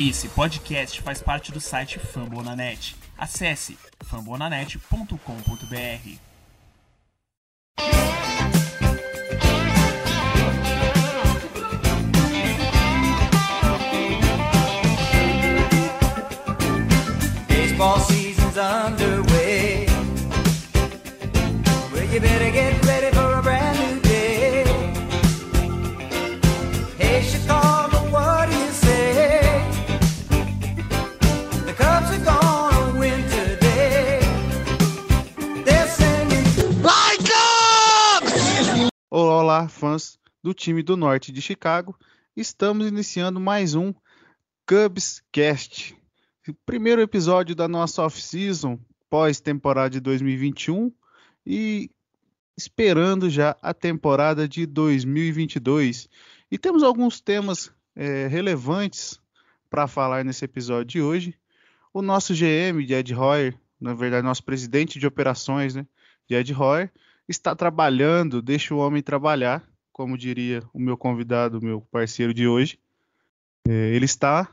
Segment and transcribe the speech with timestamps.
[0.00, 2.96] Esse podcast faz parte do site Fambonanet.
[3.16, 6.18] Acesse fambonanet.com.br.
[17.46, 19.86] Baseball season's underway.
[21.92, 22.83] Well, you better get
[39.54, 41.96] Olá, fãs do time do norte de Chicago.
[42.36, 43.94] Estamos iniciando mais um
[44.66, 45.96] Cubs Cast.
[46.66, 50.92] Primeiro episódio da nossa off-season, pós-temporada de 2021
[51.46, 51.88] e
[52.56, 56.08] esperando já a temporada de 2022.
[56.50, 59.20] E temos alguns temas eh, relevantes
[59.70, 61.38] para falar nesse episódio de hoje.
[61.92, 65.86] O nosso GM, Ed Hoyer, na verdade, nosso presidente de operações, né,
[66.28, 66.90] de Ed Hoyer,
[67.28, 72.78] está trabalhando, deixa o homem trabalhar, como diria o meu convidado, meu parceiro de hoje.
[73.66, 74.48] É, ele está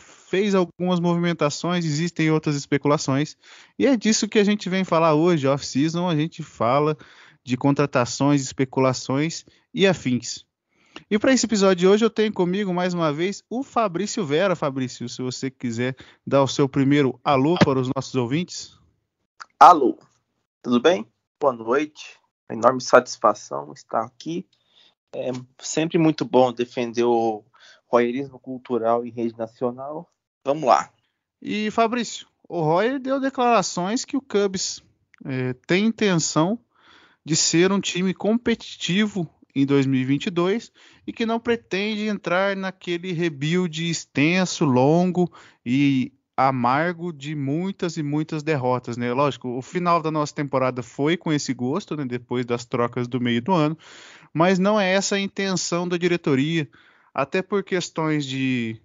[0.00, 3.36] fez algumas movimentações, existem outras especulações,
[3.78, 6.96] e é disso que a gente vem falar hoje, off-season, a gente fala
[7.44, 10.44] de contratações, especulações e afins.
[11.08, 14.56] E para esse episódio de hoje eu tenho comigo mais uma vez o Fabrício Vera,
[14.56, 15.94] Fabrício, se você quiser
[16.26, 18.76] dar o seu primeiro alô para os nossos ouvintes.
[19.60, 19.96] Alô,
[20.60, 21.06] tudo bem?
[21.40, 22.18] Boa noite.
[22.50, 24.44] Uma enorme satisfação estar aqui.
[25.14, 27.44] É sempre muito bom defender o
[27.86, 30.10] royalismo cultural em rede nacional.
[30.44, 30.92] Vamos lá.
[31.40, 34.82] E Fabrício, o Royer deu declarações que o Cubs
[35.24, 36.58] eh, tem intenção
[37.24, 40.72] de ser um time competitivo em 2022
[41.06, 45.32] e que não pretende entrar naquele rebuild extenso, longo
[45.64, 49.12] e amargo de muitas e muitas derrotas, né?
[49.12, 52.04] Lógico, o final da nossa temporada foi com esse gosto, né?
[52.04, 53.76] Depois das trocas do meio do ano,
[54.32, 56.70] mas não é essa a intenção da diretoria,
[57.12, 58.80] até por questões de,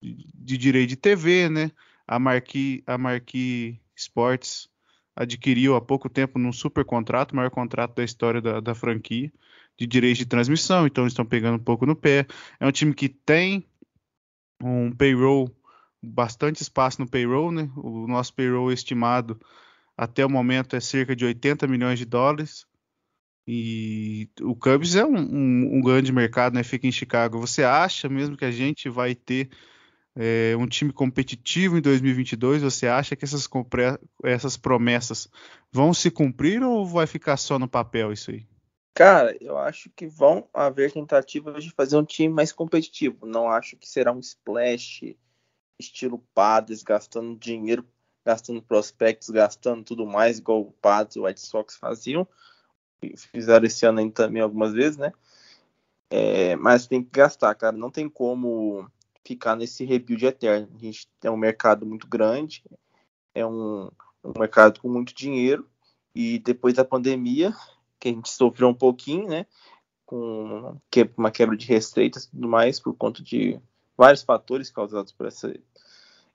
[0.00, 1.70] de, de direito de TV, né?
[2.08, 4.70] A Marquee, a Marquee Sports
[5.14, 9.30] adquiriu há pouco tempo num super contrato, maior contrato da história da, da franquia,
[9.78, 12.26] de direitos de transmissão, então estão pegando um pouco no pé.
[12.58, 13.68] É um time que tem
[14.62, 15.54] um payroll,
[16.04, 17.70] bastante espaço no payroll, né?
[17.76, 19.40] O nosso payroll estimado
[19.96, 22.66] até o momento é cerca de 80 milhões de dólares.
[23.46, 26.62] E o Cubs é um, um- um grande mercado, né?
[26.62, 27.38] Fica em Chicago.
[27.40, 29.50] Você acha mesmo que a gente vai ter
[30.16, 32.62] é, um time competitivo em 2022?
[32.62, 33.48] Você acha que essas,
[34.24, 35.28] essas promessas
[35.72, 38.46] vão se cumprir ou vai ficar só no papel isso aí?
[38.94, 43.26] Cara, eu acho que vão haver tentativas de fazer um time mais competitivo.
[43.26, 45.16] Não acho que será um splash
[45.78, 47.86] estilo Padres, gastando dinheiro,
[48.24, 52.26] gastando prospectos, gastando tudo mais, igual o Padres e o White Sox faziam.
[53.16, 55.12] Fizeram esse ano ainda também algumas vezes, né?
[56.10, 57.76] É, mas tem que gastar, cara.
[57.76, 58.88] Não tem como
[59.26, 60.68] ficar nesse rebuild eterno.
[60.74, 62.62] A gente tem um mercado muito grande,
[63.34, 63.90] é um,
[64.22, 65.68] um mercado com muito dinheiro.
[66.14, 67.52] E depois da pandemia,
[67.98, 69.46] que a gente sofreu um pouquinho, né?
[70.06, 70.78] Com
[71.16, 73.60] uma quebra de receitas e tudo mais, por conta de
[73.96, 75.54] vários fatores causados por essa,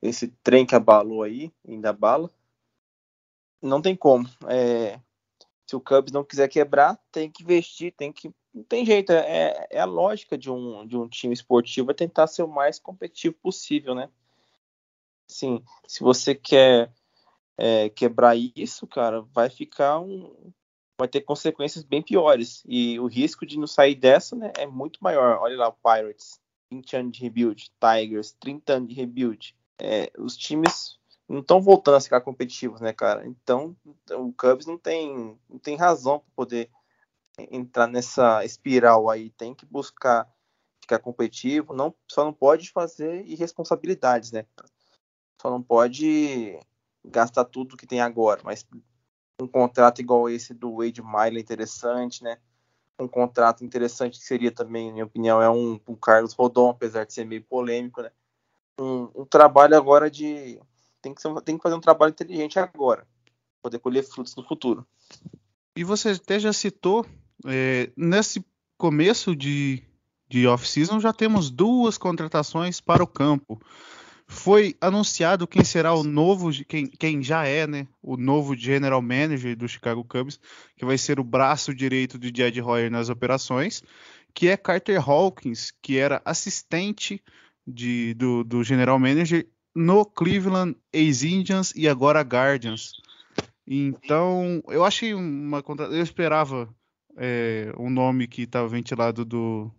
[0.02, 2.30] esse trem que abalou aí, ainda abala.
[3.62, 4.28] Não tem como.
[4.48, 5.00] É,
[5.68, 8.34] se o Cubs não quiser quebrar, tem que investir, tem que.
[8.54, 9.12] Não tem jeito.
[9.12, 12.80] É, é a lógica de um, de um time esportivo é tentar ser o mais
[12.80, 14.10] competitivo possível, né?
[15.28, 16.92] Sim, se você quer
[17.56, 20.52] é, quebrar isso, cara, vai ficar um.
[20.98, 22.64] Vai ter consequências bem piores.
[22.66, 25.40] E o risco de não sair dessa né, é muito maior.
[25.40, 27.72] Olha lá o Pirates, 20 anos de rebuild.
[27.80, 29.56] Tigers, 30 anos de rebuild.
[29.78, 33.26] É, os times não estão voltando a ficar competitivos, né, cara?
[33.28, 33.76] Então,
[34.12, 36.70] o Cubs não tem, não tem razão para poder
[37.52, 39.30] entrar nessa espiral aí.
[39.32, 40.28] Tem que buscar
[40.82, 41.74] ficar competitivo.
[41.74, 44.46] Não, só não pode fazer irresponsabilidades, né?
[45.40, 46.60] Só não pode
[47.06, 48.66] gastar tudo que tem agora, mas
[49.42, 52.38] um contrato igual esse do Wade Miley é interessante, né?
[53.00, 57.06] Um contrato interessante que seria também, na minha opinião, é um, um Carlos Rodon, apesar
[57.06, 58.12] de ser meio polêmico, né?
[58.80, 60.60] Um, um trabalho agora de
[61.02, 63.08] tem que, ser, tem que fazer um trabalho inteligente agora,
[63.62, 64.86] poder colher frutos no futuro.
[65.76, 67.06] E você até já citou,
[67.46, 68.46] é, nesse
[68.78, 69.84] começo de,
[70.28, 73.62] de off-season já temos duas contratações para o campo.
[74.32, 79.58] Foi anunciado quem será o novo, quem, quem já é, né, o novo general manager
[79.58, 80.40] do Chicago Cubs,
[80.78, 83.82] que vai ser o braço direito de Jed Hoyer nas operações,
[84.32, 87.20] que é Carter Hawkins, que era assistente
[87.66, 92.92] de, do, do general manager no Cleveland Ex-Indians e agora Guardians.
[93.66, 96.70] Então, eu achei uma eu esperava
[97.18, 99.72] é, um nome que estava ventilado do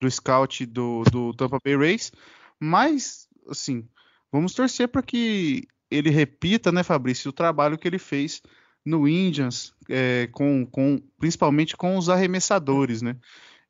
[0.00, 2.12] do scout do, do Tampa Bay Rays,
[2.60, 3.86] mas assim,
[4.30, 8.42] vamos torcer para que ele repita, né, Fabrício, o trabalho que ele fez
[8.84, 13.16] no Indians, é, com, com, principalmente com os arremessadores, né?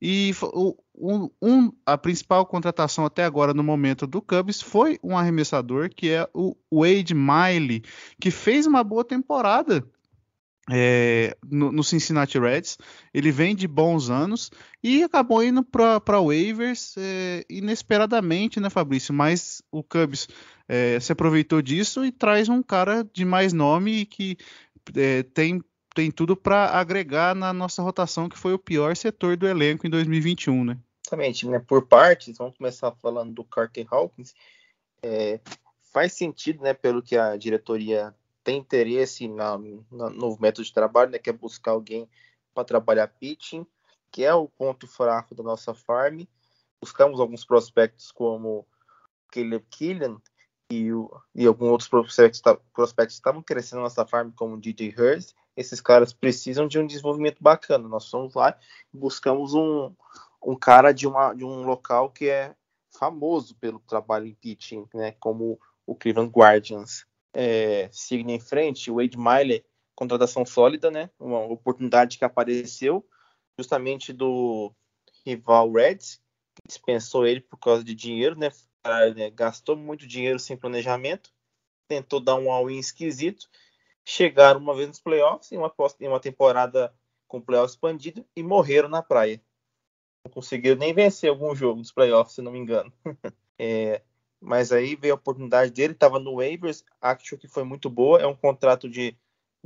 [0.00, 0.76] E o,
[1.40, 6.28] um, a principal contratação até agora no momento do Cubs foi um arremessador que é
[6.34, 7.82] o Wade Miley,
[8.20, 9.86] que fez uma boa temporada
[10.70, 12.78] é, no, no, Cincinnati Reds.
[13.12, 14.50] Ele vem de bons anos
[14.82, 19.12] e acabou indo para waivers é, inesperadamente, né, Fabrício?
[19.12, 20.28] Mas o Cubs
[20.68, 24.36] é, se aproveitou disso e traz um cara de mais nome e que
[24.96, 25.62] é, tem
[25.94, 29.90] tem tudo para agregar na nossa rotação, que foi o pior setor do elenco em
[29.90, 30.78] 2021, né?
[31.06, 31.58] Exatamente, né?
[31.58, 34.34] Por partes, vamos começar falando do Carter Hawkins.
[35.02, 35.38] É,
[35.92, 36.72] faz sentido, né?
[36.72, 38.14] Pelo que a diretoria
[38.44, 41.18] tem interesse na, no novo método de trabalho, né?
[41.18, 42.08] Que é buscar alguém
[42.54, 43.66] para trabalhar pitching,
[44.10, 46.22] que é o ponto fraco da nossa farm.
[46.80, 48.66] Buscamos alguns prospectos como
[49.30, 50.20] Caleb Killian
[50.70, 52.42] e, o, e alguns outros prospectos,
[52.72, 57.38] prospectos estavam crescendo na nossa farm, como DJ Hurst esses caras precisam de um desenvolvimento
[57.40, 57.88] bacana.
[57.88, 58.56] Nós fomos lá
[58.92, 59.94] e buscamos um,
[60.42, 62.54] um cara de, uma, de um local que é
[62.90, 67.06] famoso pelo trabalho em pitching, né, como o Cleveland Guardians.
[67.34, 69.64] É, em frente, o Wade Miley,
[69.94, 73.06] contratação sólida, né, uma oportunidade que apareceu
[73.58, 74.72] justamente do
[75.24, 76.20] rival Reds,
[76.54, 78.50] que dispensou ele por causa de dinheiro, né,
[79.14, 81.32] né gastou muito dinheiro sem planejamento,
[81.88, 83.48] tentou dar um all-in esquisito
[84.04, 86.94] chegaram uma vez nos playoffs em uma, em uma temporada
[87.26, 89.40] com playoffs expandido e morreram na praia.
[90.24, 92.92] Não conseguiram nem vencer algum jogo dos playoffs, se não me engano.
[93.58, 94.02] é,
[94.42, 98.26] mas aí veio a oportunidade dele, estava no waivers, acho que foi muito boa, é
[98.26, 99.16] um contrato de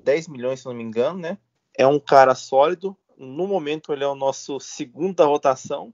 [0.03, 1.39] 10 milhões, se não me engano, né?
[1.77, 5.93] É um cara sólido, no momento ele é o nosso segunda rotação,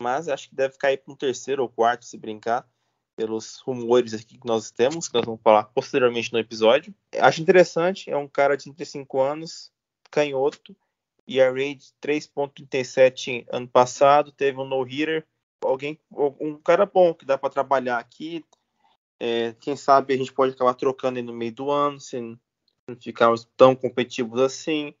[0.00, 2.66] mas acho que deve cair para um terceiro ou quarto, se brincar
[3.14, 6.94] pelos rumores aqui que nós temos, que nós vamos falar posteriormente no episódio.
[7.18, 9.72] Acho interessante, é um cara de 35 anos,
[10.10, 10.76] canhoto,
[11.26, 15.26] e a rate 3.37 ano passado, teve um no-hitter,
[15.62, 18.44] alguém, um cara bom que dá para trabalhar aqui.
[19.18, 22.38] É, quem sabe a gente pode acabar trocando no meio do ano, se não
[23.00, 24.94] ficarmos tão competitivos assim.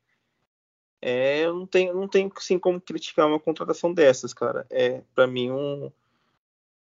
[1.00, 4.66] É, eu não tenho, não tenho assim, como criticar uma contratação dessas, cara.
[4.70, 5.92] É para mim um,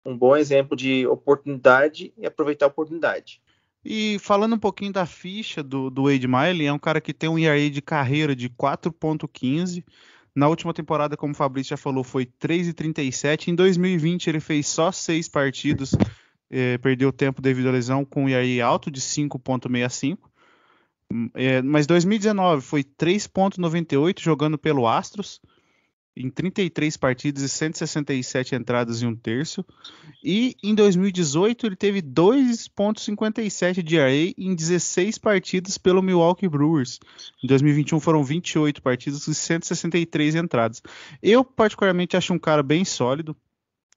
[0.05, 3.41] um bom exemplo de oportunidade e aproveitar a oportunidade.
[3.85, 7.29] E falando um pouquinho da ficha do, do Wade Miley, é um cara que tem
[7.29, 9.85] um ERA de carreira de 4.15.
[10.35, 13.49] Na última temporada, como o Fabrício já falou, foi 3,37.
[13.49, 15.95] Em 2020 ele fez só seis partidas,
[16.51, 20.19] eh, perdeu tempo devido à lesão, com ERA alto de 5.65.
[21.35, 25.41] É, mas 2019 foi 3.98 jogando pelo Astros
[26.17, 29.65] em 33 partidas e 167 entradas em um terço.
[30.23, 37.01] E em 2018 ele teve 2.57 de ERA em 16 partidas pelo Milwaukee Brewers.
[37.43, 40.83] Em 2021 foram 28 partidas e 163 entradas.
[41.23, 43.37] Eu particularmente acho um cara bem sólido.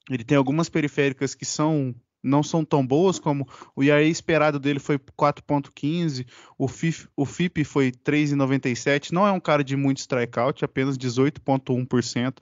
[0.09, 1.93] Ele tem algumas periféricas que são
[2.25, 6.25] não são tão boas como o ERA esperado dele foi 4.15,
[6.57, 12.37] o FIP, o FIP foi 3,97, não é um cara de muito strikeout, apenas 18.1%,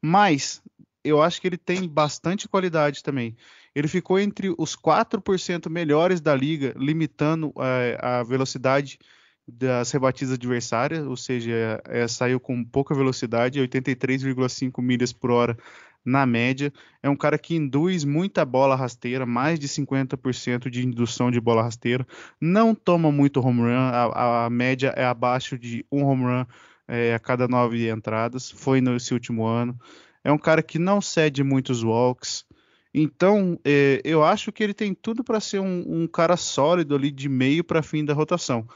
[0.00, 0.62] mas
[1.04, 3.36] eu acho que ele tem bastante qualidade também.
[3.74, 8.98] Ele ficou entre os 4% melhores da liga, limitando é, a velocidade
[9.46, 15.56] das rebatidas adversárias, ou seja, é, saiu com pouca velocidade, 83,5 milhas por hora
[16.06, 16.72] na média.
[17.02, 21.62] É um cara que induz muita bola rasteira, mais de 50% de indução de bola
[21.62, 22.06] rasteira.
[22.40, 26.44] Não toma muito home run, a, a média é abaixo de um home run
[26.86, 28.50] é, a cada nove entradas.
[28.50, 29.78] Foi nesse último ano.
[30.22, 32.46] É um cara que não cede muitos walks.
[32.94, 37.10] Então, é, eu acho que ele tem tudo para ser um, um cara sólido ali
[37.10, 38.66] de meio para fim da rotação.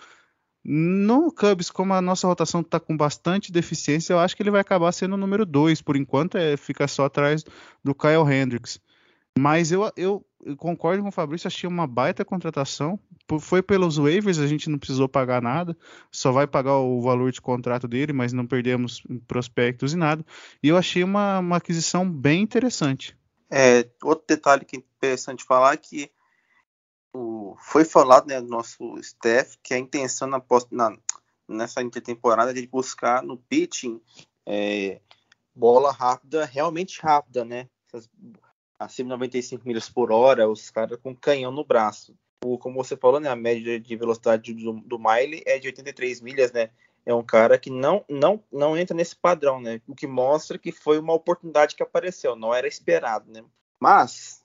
[0.63, 4.61] No Cubs, como a nossa rotação está com bastante deficiência, eu acho que ele vai
[4.61, 7.45] acabar sendo o número 2, por enquanto é, fica só atrás
[7.83, 8.79] do Kyle Hendricks.
[9.39, 10.25] Mas eu, eu,
[10.57, 12.99] concordo com o Fabrício, achei uma baita contratação.
[13.41, 15.77] Foi pelos waivers, a gente não precisou pagar nada,
[16.11, 20.25] só vai pagar o valor de contrato dele, mas não perdemos prospectos e nada.
[20.63, 23.17] E eu achei uma, uma aquisição bem interessante.
[23.49, 26.11] É, outro detalhe que é interessante falar é que
[27.15, 30.97] o, foi falado né, no nosso staff que a intenção na, na,
[31.49, 34.01] nessa intertemporada é de buscar no pitching
[34.47, 35.01] é,
[35.55, 37.69] bola rápida, realmente rápida, né?
[37.87, 38.09] Essas
[38.81, 42.17] acima de 95 milhas por hora, os caras com canhão no braço.
[42.43, 46.23] O, como você falou, né, a média de velocidade do, do Miley é de 83
[46.23, 46.71] milhas, né?
[47.05, 49.83] É um cara que não, não, não entra nesse padrão, né?
[49.87, 53.45] O que mostra que foi uma oportunidade que apareceu, não era esperado, né?
[53.79, 54.40] Mas,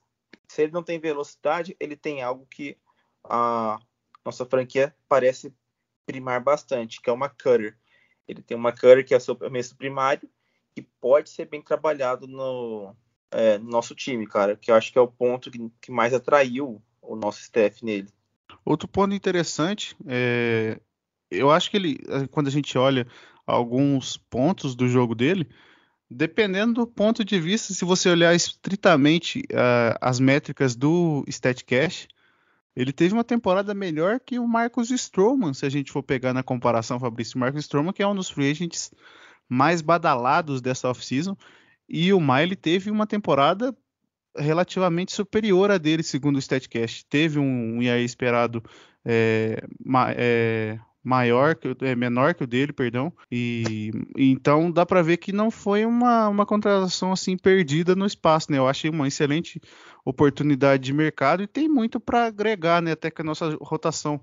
[0.56, 2.78] se ele não tem velocidade, ele tem algo que
[3.26, 3.78] a
[4.24, 5.54] nossa franquia parece
[6.06, 7.78] primar bastante, que é uma cutter.
[8.26, 10.30] Ele tem uma cutter que é o seu arremesso primário,
[10.74, 12.96] que pode ser bem trabalhado no,
[13.32, 16.14] é, no nosso time, cara, que eu acho que é o ponto que, que mais
[16.14, 18.08] atraiu o nosso staff nele.
[18.64, 20.80] Outro ponto interessante, é,
[21.30, 22.00] eu acho que ele,
[22.32, 23.06] quando a gente olha
[23.46, 25.50] alguns pontos do jogo dele,
[26.10, 32.08] dependendo do ponto de vista, se você olhar estritamente uh, as métricas do StatCash,
[32.76, 36.44] ele teve uma temporada melhor que o Marcos Stroman, se a gente for pegar na
[36.44, 37.40] comparação, Fabrício.
[37.40, 38.92] Marcos Stroman, que é um dos free agents
[39.48, 41.38] mais badalados dessa off-season,
[41.88, 43.76] e o Miley teve uma temporada
[44.38, 47.06] relativamente superior a dele, segundo o StatCast.
[47.06, 48.62] Teve um, um IAE esperado
[49.06, 49.64] é,
[50.18, 53.14] é, maior, que, é, menor que o dele, perdão.
[53.32, 58.52] E então dá para ver que não foi uma, uma contratação assim perdida no espaço,
[58.52, 58.58] né?
[58.58, 59.62] Eu achei uma excelente
[60.04, 62.94] oportunidade de mercado e tem muito para agregar, né?
[62.94, 64.20] Até que a nossa rotação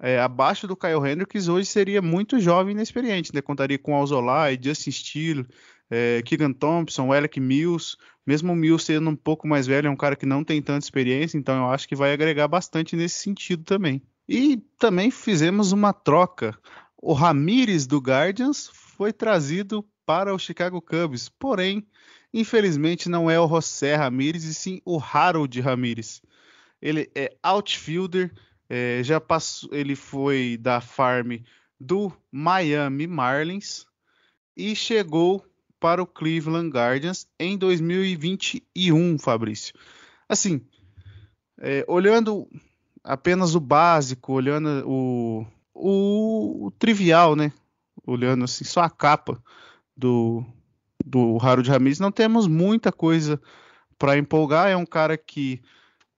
[0.00, 3.42] é, abaixo do Kyle Hendricks hoje seria muito jovem e inexperiente, né?
[3.42, 5.46] Contaria com Alzolay, Justin Steele,
[5.90, 7.96] é, Keegan Thompson, Alec Mills,
[8.26, 10.84] mesmo o Mills sendo um pouco mais velho, é um cara que não tem tanta
[10.84, 14.02] experiência, então eu acho que vai agregar bastante nesse sentido também.
[14.34, 16.58] E também fizemos uma troca.
[16.96, 21.86] O Ramires do Guardians foi trazido para o Chicago Cubs, porém,
[22.32, 26.22] infelizmente não é o José Ramires e sim o Harold Ramires.
[26.80, 28.32] Ele é outfielder,
[28.70, 31.32] é, já passou, ele foi da farm
[31.78, 33.84] do Miami Marlins
[34.56, 35.44] e chegou
[35.78, 39.74] para o Cleveland Guardians em 2021, Fabrício.
[40.26, 40.66] Assim,
[41.58, 42.48] é, olhando
[43.04, 47.52] apenas o básico, olhando o, o, o, trivial, né?
[48.06, 49.42] Olhando assim, só a capa
[49.96, 50.44] do,
[51.04, 53.40] do Harold Ramirez, não temos muita coisa
[53.98, 54.68] para empolgar.
[54.68, 55.62] É um cara que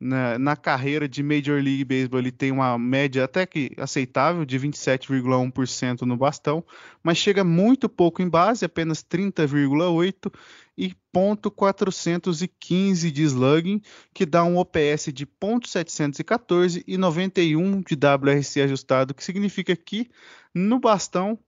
[0.00, 4.58] na, na, carreira de Major League Baseball ele tem uma média até que aceitável de
[4.58, 6.64] 27,1% no bastão,
[7.02, 10.32] mas chega muito pouco em base, apenas 30,8
[10.76, 13.80] e ponto .415 de slugging,
[14.12, 20.10] que dá um OPS de ponto .714 e 91 de WRC ajustado, que significa que
[20.52, 21.38] no bastão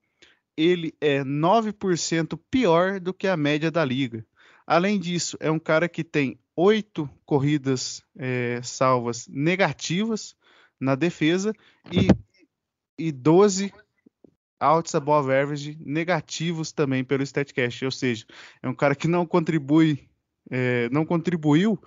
[0.56, 4.24] ele é 9% pior do que a média da liga.
[4.66, 10.34] Além disso, é um cara que tem oito corridas é, salvas negativas
[10.80, 11.52] na defesa
[11.92, 12.08] e,
[12.98, 13.72] e 12
[14.58, 18.24] outs above average negativos também pelo StatCast, ou seja,
[18.62, 20.08] é um cara que não contribui,
[20.50, 21.78] é, não contribuiu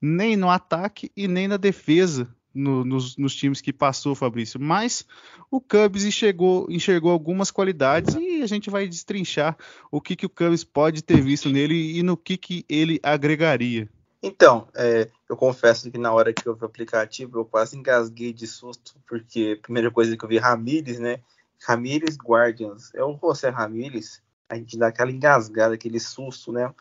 [0.00, 4.60] nem no ataque e nem na defesa no, nos, nos, times que passou, Fabrício.
[4.60, 5.06] Mas
[5.50, 9.56] o Cubs enxergou, enxergou algumas qualidades e a gente vai destrinchar
[9.90, 13.88] o que, que o Cubs pode ter visto nele e no que, que ele agregaria.
[14.22, 18.32] Então, é, eu confesso que na hora que eu vi o aplicativo eu quase engasguei
[18.32, 21.20] de susto, porque a primeira coisa que eu vi Ramires, né?
[21.64, 22.92] Ramires Guardians.
[22.94, 24.22] É o José Ramires.
[24.48, 26.72] A gente dá aquela engasgada, aquele susto, né?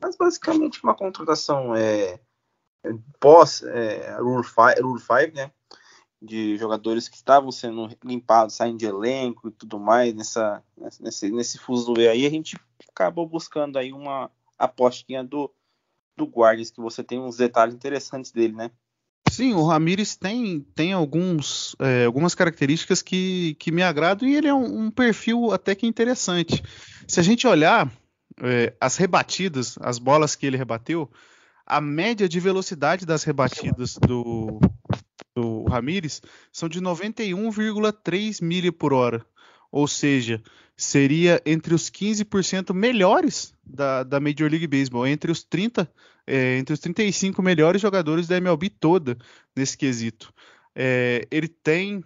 [0.00, 2.20] Mas basicamente uma contratação é,
[3.18, 5.50] pós é, Rule 5, né?
[6.22, 10.62] De jogadores que estavam sendo limpados, saindo de elenco e tudo mais, nessa,
[11.00, 12.56] nesse, nesse fuso aí, a gente
[12.88, 15.52] acabou buscando aí uma apostinha do
[16.16, 18.70] do Guardians, que você tem uns detalhes interessantes dele, né?
[19.30, 24.46] Sim, o Ramires tem, tem alguns, é, algumas características que, que me agradam e ele
[24.46, 26.62] é um, um perfil até que interessante.
[27.08, 27.90] Se a gente olhar
[28.40, 31.10] é, as rebatidas, as bolas que ele rebateu,
[31.66, 34.60] a média de velocidade das rebatidas do,
[35.34, 39.24] do Ramires são de 91,3 milha por hora.
[39.74, 40.40] Ou seja,
[40.76, 45.90] seria entre os 15% melhores da, da Major League Baseball, entre os 30,
[46.24, 49.18] é, entre os 35 melhores jogadores da MLB toda
[49.54, 50.32] nesse quesito.
[50.76, 52.04] É, ele tem,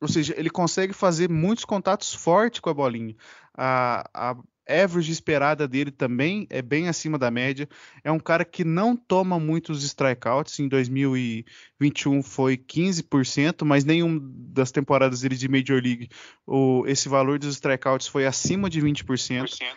[0.00, 3.16] ou seja, ele consegue fazer muitos contatos fortes com a bolinha.
[3.52, 4.36] A, a
[4.68, 7.68] average esperada dele também é bem acima da média.
[8.04, 10.58] É um cara que não toma muitos strikeouts.
[10.58, 16.08] Em 2021 foi 15%, mas nenhum das temporadas dele de Major League
[16.46, 19.04] o, esse valor dos strikeouts foi acima de 20%.
[19.04, 19.76] 20%.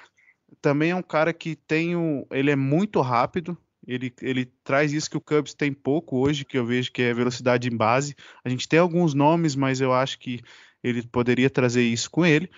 [0.62, 3.58] Também é um cara que tem o, ele é muito rápido.
[3.88, 7.14] Ele, ele traz isso que o Cubs tem pouco hoje, que eu vejo que é
[7.14, 8.16] velocidade em base.
[8.44, 10.40] A gente tem alguns nomes, mas eu acho que
[10.84, 12.50] ele poderia trazer isso com ele.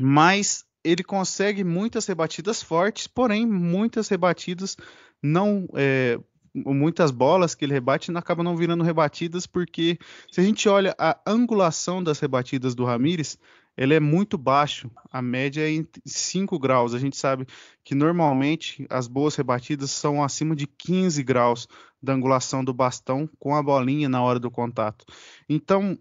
[0.00, 4.76] Mas ele consegue muitas rebatidas fortes, porém muitas rebatidas
[5.22, 6.18] não é,
[6.54, 9.98] muitas bolas que ele rebate acabam não virando rebatidas, porque
[10.30, 13.38] se a gente olha a angulação das rebatidas do Ramires,
[13.76, 16.92] ele é muito baixo, a média é em 5 graus.
[16.92, 17.46] A gente sabe
[17.82, 21.66] que normalmente as boas rebatidas são acima de 15 graus
[22.02, 25.06] da angulação do bastão com a bolinha na hora do contato.
[25.48, 25.98] Então,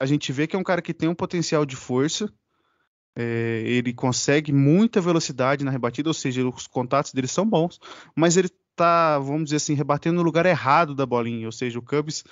[0.00, 2.32] a gente vê que é um cara que tem um potencial de força,
[3.16, 7.78] é, ele consegue muita velocidade na rebatida, ou seja, os contatos dele são bons,
[8.16, 11.82] mas ele tá, vamos dizer assim, rebatendo no lugar errado da bolinha, ou seja, o
[11.82, 12.24] Cubs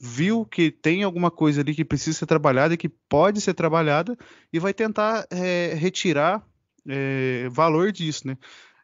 [0.00, 4.16] viu que tem alguma coisa ali que precisa ser trabalhada e que pode ser trabalhada
[4.52, 6.42] e vai tentar é, retirar
[6.88, 8.38] é, valor disso, né?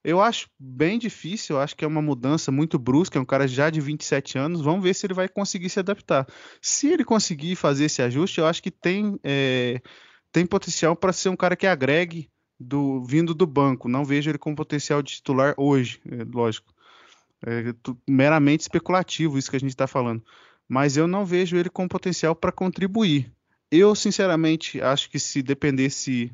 [0.04, 3.48] Eu acho bem difícil, eu acho que é uma mudança muito brusca, é um cara
[3.48, 6.24] já de 27 anos, vamos ver se ele vai conseguir se adaptar.
[6.62, 9.80] Se ele conseguir fazer esse ajuste, eu acho que tem, é,
[10.36, 12.28] tem potencial para ser um cara que agregue
[12.60, 13.88] do vindo do banco.
[13.88, 16.74] Não vejo ele com potencial de titular hoje, é, lógico.
[17.40, 17.74] É
[18.06, 20.22] meramente especulativo isso que a gente está falando.
[20.68, 23.32] Mas eu não vejo ele com potencial para contribuir.
[23.70, 26.30] Eu, sinceramente, acho que se dependesse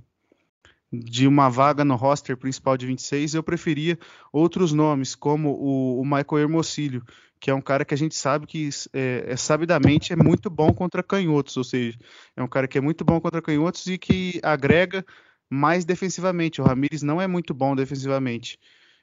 [0.93, 3.99] de uma vaga no roster principal de 26, eu preferia
[4.31, 7.03] outros nomes, como o, o Michael Hermosilho,
[7.41, 10.73] que é um cara que a gente sabe que é, é, sabidamente é muito bom
[10.73, 11.99] contra canhotos, ou seja,
[12.37, 15.05] é um cara que é muito bom contra canhotos e que agrega
[15.51, 16.61] mais defensivamente.
[16.61, 18.59] O Ramires não é muito bom defensivamente.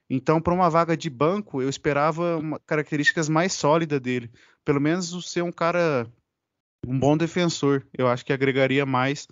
[0.09, 4.31] Então, para uma vaga de banco, eu esperava uma, características mais sólidas dele.
[4.65, 6.07] Pelo menos ser um cara,
[6.87, 7.85] um bom defensor.
[7.95, 9.27] Eu acho que agregaria mais.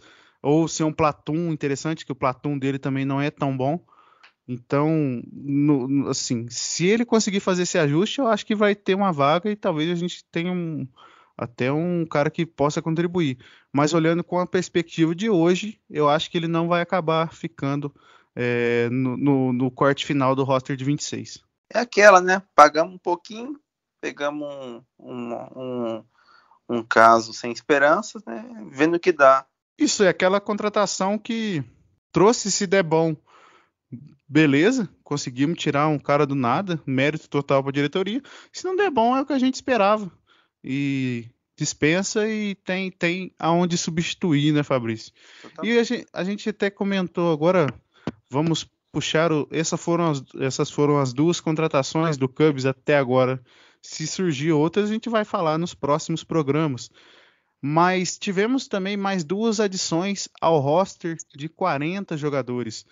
[0.47, 3.83] Ou ser um Platum interessante, que o Platum dele também não é tão bom.
[4.47, 9.11] Então, no, assim, se ele conseguir fazer esse ajuste, eu acho que vai ter uma
[9.11, 10.87] vaga e talvez a gente tenha um,
[11.37, 13.37] até um cara que possa contribuir.
[13.73, 17.93] Mas olhando com a perspectiva de hoje, eu acho que ele não vai acabar ficando
[18.33, 21.43] é, no, no, no, corte final do roster de 26.
[21.73, 22.41] É aquela, né?
[22.55, 23.59] Pagamos um pouquinho,
[23.99, 26.03] pegamos um, um, um,
[26.69, 28.49] um caso sem esperanças, né?
[28.71, 29.45] Vendo o que dá.
[29.77, 31.63] Isso é aquela contratação que
[32.11, 33.15] trouxe se der bom.
[34.27, 38.21] Beleza, conseguimos tirar um cara do nada, mérito total para a diretoria.
[38.51, 40.11] Se não der bom, é o que a gente esperava.
[40.63, 45.13] E dispensa e tem, tem aonde substituir, né, Fabrício?
[45.63, 47.67] E a gente, a gente até comentou agora
[48.29, 49.47] Vamos puxar o.
[49.51, 53.41] Essa foram as, essas foram as duas contratações do Cubs até agora.
[53.81, 56.89] Se surgir outras, a gente vai falar nos próximos programas.
[57.61, 62.85] Mas tivemos também mais duas adições ao roster de 40 jogadores.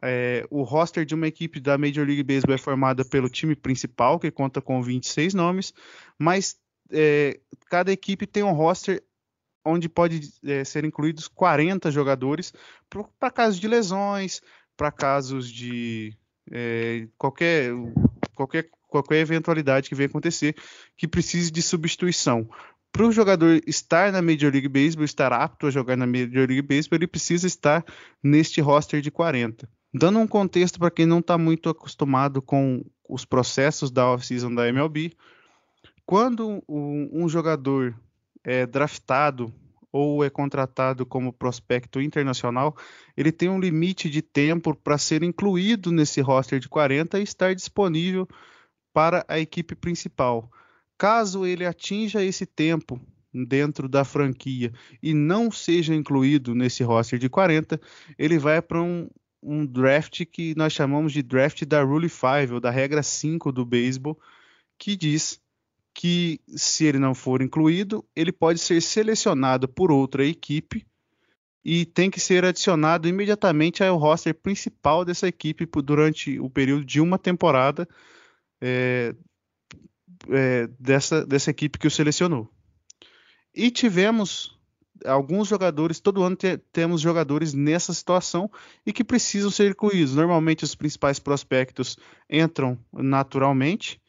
[0.00, 4.18] É, o roster de uma equipe da Major League Baseball é formada pelo time principal,
[4.18, 5.74] que conta com 26 nomes,
[6.18, 6.56] mas
[6.90, 9.02] é, cada equipe tem um roster
[9.64, 12.52] onde pode é, ser incluídos 40 jogadores
[13.18, 14.40] para casos de lesões,
[14.76, 16.16] para casos de
[16.50, 17.70] é, qualquer,
[18.34, 20.56] qualquer, qualquer eventualidade que venha acontecer
[20.96, 22.48] que precise de substituição.
[22.92, 26.60] Para o jogador estar na Major League Baseball, estar apto a jogar na Major League
[26.60, 27.82] Baseball, ele precisa estar
[28.22, 29.66] neste roster de 40.
[29.94, 34.68] Dando um contexto para quem não está muito acostumado com os processos da off-season da
[34.68, 35.12] MLB,
[36.04, 37.94] quando um, um jogador
[38.44, 39.52] é draftado
[39.90, 42.76] ou é contratado como prospecto internacional,
[43.16, 47.54] ele tem um limite de tempo para ser incluído nesse roster de 40 e estar
[47.54, 48.26] disponível
[48.92, 50.50] para a equipe principal.
[50.98, 53.00] Caso ele atinja esse tempo
[53.32, 57.80] dentro da franquia e não seja incluído nesse roster de 40,
[58.18, 59.08] ele vai para um,
[59.42, 63.64] um draft que nós chamamos de draft da Rule 5, ou da regra 5 do
[63.64, 64.18] beisebol,
[64.78, 65.40] que diz
[65.94, 70.86] que, se ele não for incluído, ele pode ser selecionado por outra equipe
[71.64, 77.00] e tem que ser adicionado imediatamente ao roster principal dessa equipe durante o período de
[77.00, 77.88] uma temporada
[78.60, 79.14] é,
[80.30, 82.48] é, dessa, dessa equipe que o selecionou.
[83.54, 84.58] E tivemos
[85.04, 88.50] alguns jogadores, todo ano te, temos jogadores nessa situação
[88.86, 90.14] e que precisam ser incluídos.
[90.14, 91.96] Normalmente os principais prospectos
[92.30, 94.00] entram naturalmente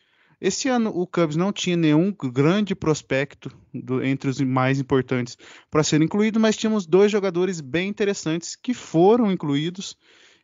[0.44, 5.38] esse ano o Cubs não tinha nenhum grande prospecto do, entre os mais importantes
[5.72, 9.98] para ser incluído, mas tínhamos dois jogadores bem interessantes que foram incluídos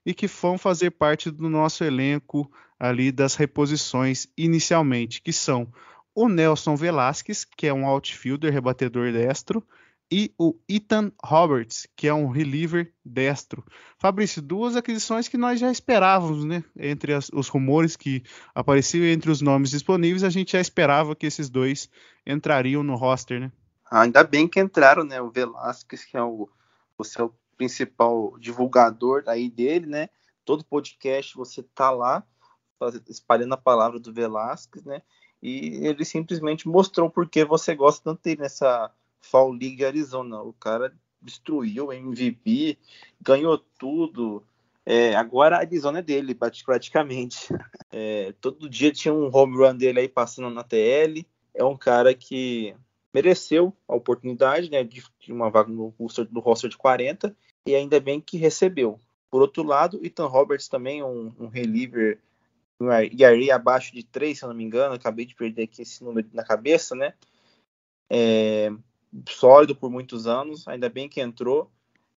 [0.05, 5.71] e que vão fazer parte do nosso elenco ali das reposições inicialmente, que são
[6.15, 9.65] o Nelson Velasquez, que é um outfielder rebatedor destro,
[10.11, 13.63] e o Ethan Roberts, que é um reliever destro.
[13.99, 16.63] Fabrício, duas aquisições que nós já esperávamos, né?
[16.75, 18.23] Entre as, os rumores que
[18.55, 21.89] apareciam entre os nomes disponíveis, a gente já esperava que esses dois
[22.25, 23.51] entrariam no roster, né?
[23.91, 25.21] Ainda bem que entraram, né?
[25.21, 26.49] O Velasquez, que é o,
[26.97, 30.09] você é o principal divulgador aí dele, né?
[30.45, 32.25] Todo podcast você tá lá
[33.09, 35.01] espalhando a palavra do Velasquez, né?
[35.43, 40.41] E ele simplesmente mostrou por que você gosta tanto dele nessa Fall League Arizona.
[40.41, 42.77] O cara destruiu o MVP,
[43.21, 44.41] ganhou tudo.
[44.85, 47.49] É, agora a Arizona é dele, prati- praticamente.
[47.91, 51.25] É, todo dia tinha um home run dele aí passando na TL.
[51.55, 52.75] É um cara que
[53.11, 57.35] mereceu a oportunidade né, de, de uma vaga no roster, no roster de 40
[57.67, 58.99] e ainda bem que recebeu.
[59.29, 62.19] Por outro lado, Ethan Roberts também, um, um reliever
[62.79, 64.95] um ERA abaixo de 3, se eu não me engano.
[64.95, 67.13] Acabei de perder aqui esse número na cabeça, né?
[68.09, 68.71] É,
[69.27, 71.69] sólido por muitos anos, ainda bem que entrou.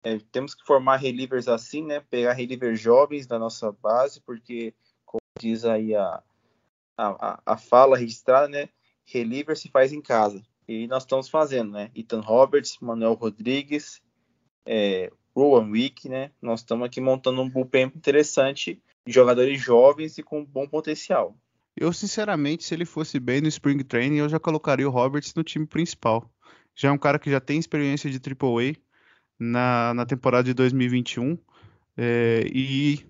[0.04, 1.99] É, temos que formar relievers assim, né?
[1.99, 4.73] Pegar relievers jovens da nossa base, porque,
[5.06, 6.21] como diz aí a,
[6.97, 8.69] a, a fala registrada, né?
[9.06, 10.41] Reliever se faz em casa.
[10.67, 11.91] E nós estamos fazendo, né?
[11.95, 14.01] Ethan Roberts, Manuel Rodrigues,
[14.65, 16.32] é, Rowan Wick, né?
[16.41, 21.36] Nós estamos aqui montando um bullpen interessante jogadores jovens e com bom potencial.
[21.76, 25.44] Eu, sinceramente, se ele fosse bem no Spring Training, eu já colocaria o Roberts no
[25.44, 26.30] time principal.
[26.76, 28.76] Já é um cara que já tem experiência de AAA
[29.39, 31.38] na, na temporada de 2021.
[31.98, 33.06] É, e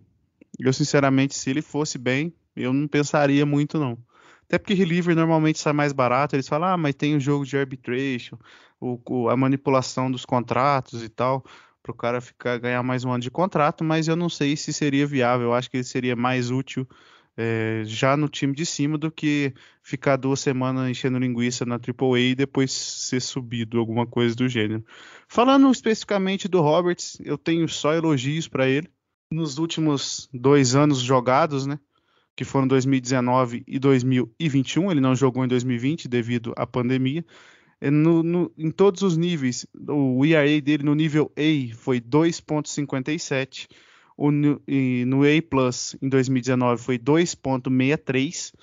[0.59, 3.97] eu, sinceramente, se ele fosse bem, eu não pensaria muito, não.
[4.43, 6.35] Até porque reliever normalmente sai mais barato.
[6.35, 8.37] Eles falam, ah, mas tem o jogo de arbitration,
[8.79, 11.43] o- a manipulação dos contratos e tal,
[11.81, 13.83] para o cara ficar ganhar mais um ano de contrato.
[13.83, 15.47] Mas eu não sei se seria viável.
[15.47, 16.87] Eu acho que ele seria mais útil
[17.37, 22.19] é, já no time de cima do que ficar duas semanas enchendo linguiça na AAA
[22.19, 24.85] e depois ser subido, alguma coisa do gênero.
[25.27, 28.89] Falando especificamente do Roberts, eu tenho só elogios para ele.
[29.31, 31.79] Nos últimos dois anos jogados, né?
[32.35, 37.25] Que foram 2019 e 2021, ele não jogou em 2020 devido à pandemia.
[37.83, 43.67] É, no- no- em todos os níveis, o ERA dele no nível A foi 2,57
[44.15, 48.53] o no, e no A Plus em 2019 foi 2.63.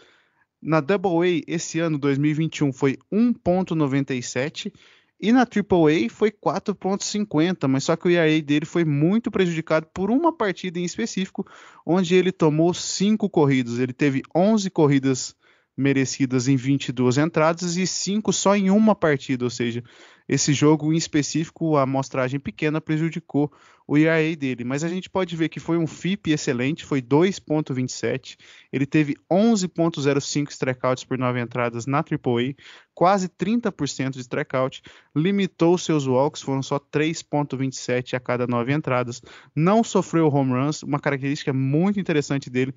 [0.63, 4.73] Na Double A esse ano 2021 foi 1.97
[5.21, 9.87] e na Triple A foi 4.50, mas só que o ERA dele foi muito prejudicado
[9.93, 11.45] por uma partida em específico,
[11.85, 13.79] onde ele tomou cinco corridas.
[13.81, 15.35] Ele teve 11 corridas
[15.79, 19.85] merecidas em 22 entradas e 5 só em uma partida, ou seja,
[20.29, 23.51] esse jogo em específico, a amostragem pequena prejudicou
[23.87, 28.37] o ERA dele, mas a gente pode ver que foi um FIP excelente, foi 2.27,
[28.71, 32.55] ele teve 11.05 strikeouts por 9 entradas na AAA,
[32.93, 34.83] quase 30% de strikeout,
[35.17, 39.23] limitou seus walks, foram só 3.27 a cada 9 entradas,
[39.57, 42.75] não sofreu home runs, uma característica muito interessante dele,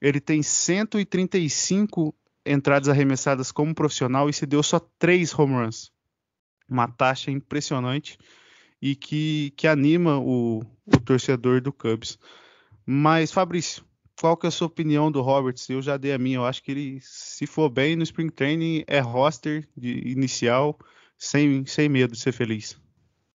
[0.00, 5.92] ele tem 135 entradas arremessadas como profissional e se deu só 3 home runs.
[6.68, 8.18] Uma taxa impressionante
[8.80, 12.18] e que, que anima o, o torcedor do Cubs.
[12.86, 13.84] Mas, Fabrício,
[14.20, 15.68] qual que é a sua opinião do Roberts?
[15.68, 16.36] Eu já dei a minha.
[16.36, 20.78] Eu acho que ele, se for bem no Spring Training, é roster de inicial,
[21.16, 22.78] sem, sem medo de ser feliz.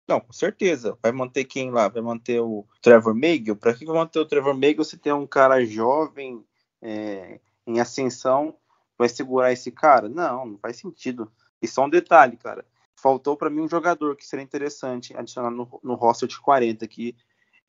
[0.07, 0.99] Não, com certeza.
[1.03, 1.89] Vai manter quem lá?
[1.89, 3.57] Vai manter o Trevor Megill?
[3.57, 6.43] Para que vai manter o Trevor Megill se tem um cara jovem
[6.81, 8.57] é, em ascensão?
[8.99, 10.09] Vai segurar esse cara?
[10.09, 11.31] Não, não faz sentido.
[11.63, 12.67] E só um detalhe, cara.
[12.97, 17.15] Faltou para mim um jogador que seria interessante adicionar no, no roster de 40 que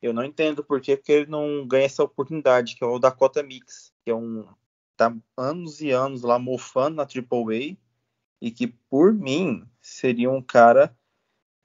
[0.01, 3.43] eu não entendo por que que ele não ganha essa oportunidade, que é o Dakota
[3.43, 4.47] Mix, que é um
[4.95, 7.77] tá anos e anos lá mofando na AAA
[8.41, 10.97] e que por mim seria um cara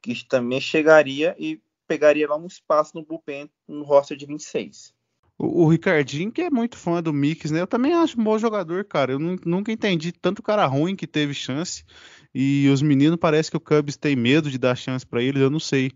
[0.03, 4.95] que também chegaria e pegaria lá um espaço no bullpen no roster de 26.
[5.37, 7.61] O, Ricardinho, que é muito fã do Mix, né?
[7.61, 9.13] Eu também acho um bom jogador, cara.
[9.13, 11.85] Eu nu- nunca entendi tanto cara ruim que teve chance.
[12.33, 15.43] E os meninos parece que o Cubs tem medo de dar chance para eles.
[15.43, 15.91] Eu não sei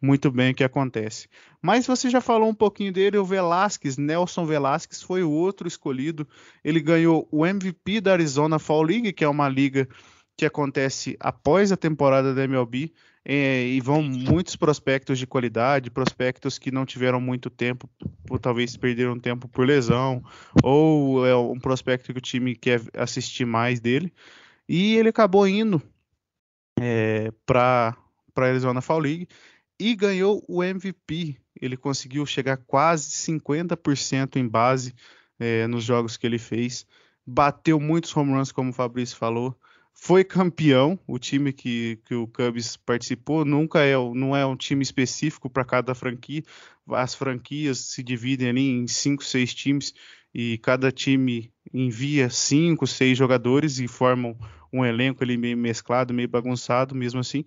[0.00, 1.28] muito bem o que acontece.
[1.62, 6.26] Mas você já falou um pouquinho dele, o Velasquez, Nelson Velasquez foi o outro escolhido.
[6.62, 9.88] Ele ganhou o MVP da Arizona Fall League, que é uma liga
[10.36, 12.92] que acontece após a temporada da MLB.
[13.28, 17.90] É, e vão muitos prospectos de qualidade, prospectos que não tiveram muito tempo,
[18.30, 20.22] ou talvez perderam tempo por lesão,
[20.62, 24.12] ou é um prospecto que o time quer assistir mais dele.
[24.68, 25.82] E ele acabou indo
[26.78, 27.96] é, para
[28.36, 29.26] a Arizona Fall League
[29.76, 31.36] e ganhou o MVP.
[31.60, 34.94] Ele conseguiu chegar quase 50% em base
[35.36, 36.86] é, nos jogos que ele fez.
[37.26, 39.58] Bateu muitos home runs, como o Fabrício falou
[39.98, 40.98] foi campeão.
[41.06, 45.64] O time que, que o Cubs participou nunca é, não é um time específico para
[45.64, 46.44] cada franquia.
[46.90, 49.92] As franquias se dividem ali em cinco, seis times
[50.32, 54.38] e cada time envia cinco, seis jogadores e formam
[54.72, 57.44] um elenco ali meio mesclado, meio bagunçado, mesmo assim.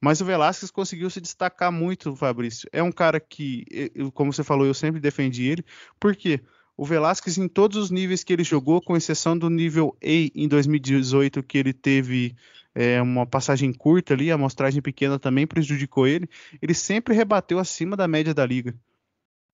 [0.00, 2.66] Mas o Velasquez conseguiu se destacar muito, Fabrício.
[2.72, 3.66] É um cara que,
[4.14, 5.62] como você falou, eu sempre defendi ele.
[6.00, 6.40] Por quê?
[6.76, 10.48] O Velasquez, em todos os níveis que ele jogou, com exceção do nível A em
[10.48, 12.34] 2018, que ele teve
[12.74, 16.28] é, uma passagem curta ali, a amostragem pequena também prejudicou ele,
[16.60, 18.74] ele sempre rebateu acima da média da liga,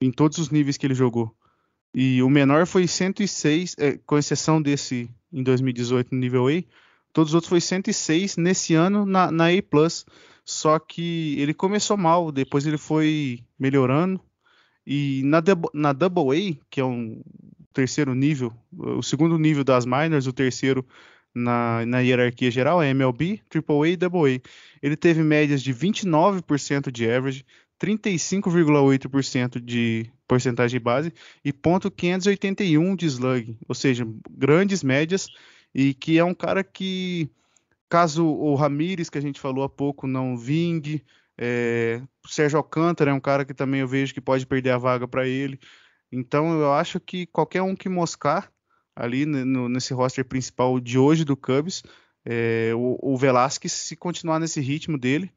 [0.00, 1.34] em todos os níveis que ele jogou.
[1.94, 6.62] E o menor foi 106, é, com exceção desse em 2018 no nível A,
[7.12, 9.62] todos os outros foi 106 nesse ano na, na A+.
[10.44, 14.20] Só que ele começou mal, depois ele foi melhorando.
[14.86, 15.42] E na,
[15.74, 17.20] na Double A, que é um
[17.72, 20.86] terceiro nível, o segundo nível das minors, o terceiro
[21.34, 24.48] na, na hierarquia geral é MLB, AAA e Double A.
[24.82, 27.44] Ele teve médias de 29% de average,
[27.78, 31.12] 35,8% de porcentagem base
[31.44, 35.28] e ponto .581 de slug, ou seja, grandes médias
[35.74, 37.28] e que é um cara que
[37.88, 41.04] caso o Ramires que a gente falou há pouco não vingue,
[41.38, 45.06] é, Sérgio Alcântara é um cara que também eu vejo que pode perder a vaga
[45.06, 45.60] para ele.
[46.10, 48.50] Então eu acho que qualquer um que moscar
[48.94, 51.82] ali no, nesse roster principal de hoje do Cubs,
[52.24, 55.30] é, o, o Velasquez, se continuar nesse ritmo dele,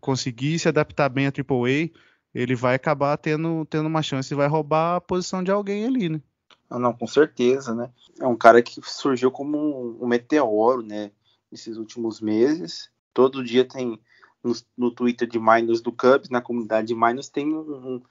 [0.00, 1.90] conseguir se adaptar bem a AAA,
[2.34, 6.08] ele vai acabar tendo, tendo uma chance e vai roubar a posição de alguém ali,
[6.08, 6.22] né?
[6.70, 7.90] Não, não, com certeza, né?
[8.18, 11.10] É um cara que surgiu como um, um meteoro, né?
[11.50, 12.90] Nesses últimos meses.
[13.12, 14.00] Todo dia tem
[14.42, 18.02] no, no Twitter de Miners do Cubs, na comunidade de Miners, tem um,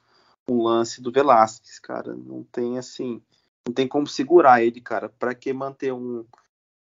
[0.47, 2.15] um lance do Velasquez, cara.
[2.15, 3.21] Não tem assim,
[3.67, 5.09] não tem como segurar ele, cara.
[5.09, 6.25] Para que manter um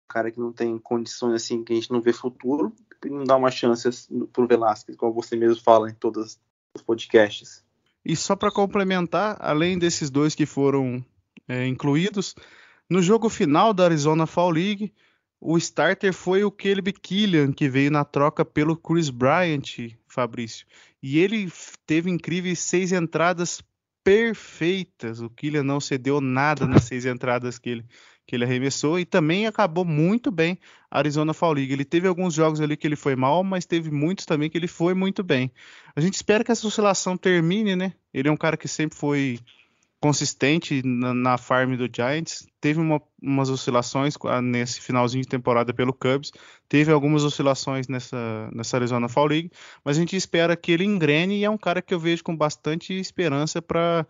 [0.07, 3.35] cara que não tem condições assim, que a gente não vê futuro, e não dar
[3.35, 6.39] uma chance pro Velasquez, como você mesmo fala em todos
[6.73, 7.63] os podcasts.
[8.03, 11.03] E só para complementar, além desses dois que foram
[11.47, 12.35] é, incluídos,
[12.89, 14.93] no jogo final da Arizona Fall League,
[15.45, 20.65] o starter foi o Caleb Killian, que veio na troca pelo Chris Bryant, Fabrício.
[21.03, 21.51] E ele
[21.85, 23.61] teve incríveis seis entradas
[24.03, 25.21] perfeitas.
[25.21, 27.85] O Killian não cedeu nada nas seis entradas que ele,
[28.25, 30.57] que ele arremessou e também acabou muito bem
[30.89, 31.71] a Arizona Fall League.
[31.71, 34.67] Ele teve alguns jogos ali que ele foi mal, mas teve muitos também que ele
[34.67, 35.51] foi muito bem.
[35.95, 37.93] A gente espera que essa oscilação termine, né?
[38.11, 39.39] Ele é um cara que sempre foi
[40.05, 42.47] consistente na, na farm do Giants.
[42.61, 44.13] Teve uma, umas oscilações
[44.43, 46.31] nesse finalzinho de temporada pelo Cubs.
[46.69, 49.51] Teve algumas oscilações nessa, nessa Arizona Fall League,
[49.83, 52.37] mas a gente espera que ele engrene e é um cara que eu vejo com
[52.37, 54.05] bastante esperança para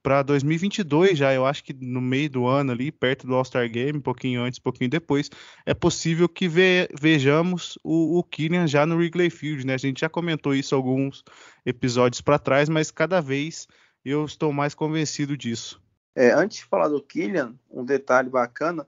[0.00, 3.98] para 2022 já, eu acho que no meio do ano ali, perto do All-Star Game,
[3.98, 5.28] um pouquinho antes, um pouquinho depois,
[5.66, 9.74] é possível que ve vejamos o, o Killian já no Wrigley Field, né?
[9.74, 11.24] A gente já comentou isso alguns
[11.66, 13.66] episódios para trás, mas cada vez
[14.10, 15.80] eu estou mais convencido disso.
[16.14, 18.86] É, antes de falar do Killian, um detalhe bacana,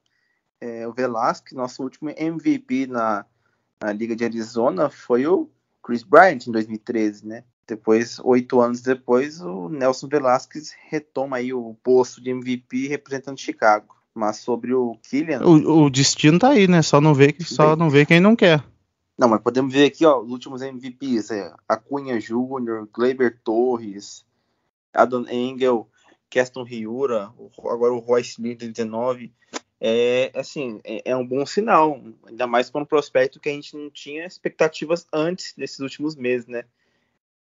[0.61, 3.25] é, o Velasquez, nosso último MVP na,
[3.81, 5.49] na Liga de Arizona, foi o
[5.83, 7.45] Chris Bryant em 2013, né?
[7.67, 13.95] Depois, oito anos depois, o Nelson Velasquez retoma aí o posto de MVP representando Chicago.
[14.13, 15.41] Mas sobre o Killian.
[15.43, 16.83] O, o destino tá aí, né?
[16.83, 18.63] Só não vê, só não vê quem não quer.
[19.17, 24.25] Não, mas podemos ver aqui, ó, os últimos MVPs: é Acunha Jr., Gleyber Torres,
[24.93, 25.89] Adam Engel,
[26.29, 29.33] Keston Riura, agora o Royce Lee 39.
[29.81, 33.75] É assim, é, é, um bom sinal, ainda mais para um prospecto que a gente
[33.75, 36.65] não tinha expectativas antes desses últimos meses, né?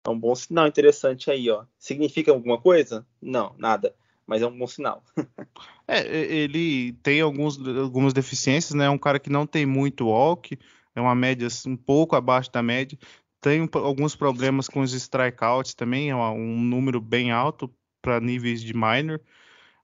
[0.06, 1.66] É um bom sinal interessante aí, ó.
[1.80, 3.06] Significa alguma coisa?
[3.22, 3.94] Não, nada.
[4.26, 5.04] Mas é um bom sinal.
[5.88, 8.86] é, ele tem alguns, algumas deficiências, né?
[8.86, 10.58] É um cara que não tem muito walk,
[10.96, 12.98] é uma média um pouco abaixo da média.
[13.40, 17.72] Tem alguns problemas com os strikeouts também, é um número bem alto
[18.02, 19.22] para níveis de minor.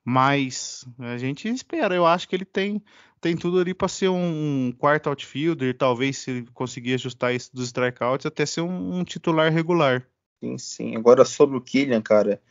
[0.03, 2.83] Mas a gente espera, eu acho que ele tem,
[3.21, 8.25] tem tudo ali para ser um, quarto outfielder, talvez se conseguir ajustar isso dos strikeouts,
[8.25, 10.05] até ser um, um titular regular.
[10.41, 10.95] Sim, sim.
[10.97, 12.41] Agora sobre o Killian, cara,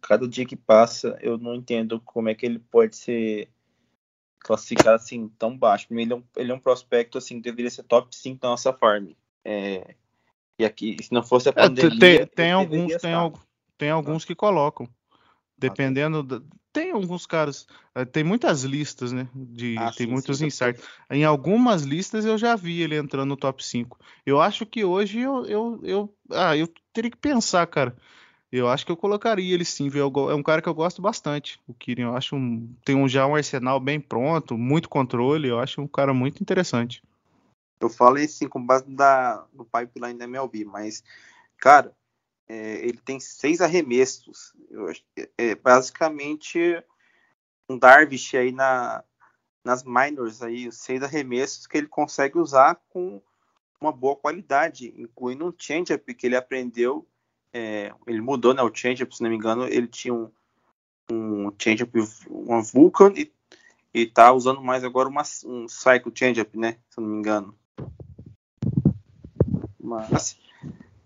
[0.00, 3.48] cada dia que passa eu não entendo como é que ele pode ser
[4.38, 5.88] classificado assim tão baixo.
[5.90, 9.10] Ele é um, ele é um prospecto assim, deveria ser top 5 da nossa farm.
[9.44, 9.96] É,
[10.62, 11.98] e aqui, se não fosse a é, pandemia.
[11.98, 13.32] tem, tem alguns, tem,
[13.76, 14.88] tem, alguns que colocam.
[15.58, 16.22] Dependendo.
[16.22, 16.40] Da,
[16.72, 17.66] tem alguns caras.
[17.94, 19.28] Eh, tem muitas listas, né?
[19.34, 20.82] De, ah, tem sim, muitos sim, insights.
[21.10, 23.98] Em algumas listas eu já vi ele entrando no top 5.
[24.24, 26.14] Eu acho que hoje eu, eu, eu.
[26.30, 27.96] Ah, eu teria que pensar, cara.
[28.50, 29.88] Eu acho que eu colocaria ele sim.
[29.88, 30.10] Viu?
[30.30, 31.58] É um cara que eu gosto bastante.
[31.66, 32.02] O Kirin.
[32.02, 35.48] Eu acho um, tem um, já um arsenal bem pronto, muito controle.
[35.48, 37.02] Eu acho um cara muito interessante.
[37.82, 41.02] Eu falei sim com base da, no pipeline da MLB, mas,
[41.58, 41.94] cara,
[42.48, 44.54] é, ele tem seis arremessos.
[45.16, 46.82] É, é, basicamente
[47.68, 49.02] um Darvish aí na,
[49.64, 53.20] nas minors aí, seis arremessos que ele consegue usar com
[53.80, 57.06] uma boa qualidade, incluindo um change-up que ele aprendeu.
[57.52, 60.30] É, ele mudou né, o change-up, se não me engano, ele tinha um,
[61.10, 61.92] um changeup,
[62.28, 63.32] uma Vulcan e,
[63.92, 66.78] e tá usando mais agora uma, um Cycle changeup, né?
[66.88, 67.61] Se eu não me engano.
[69.92, 70.38] Mas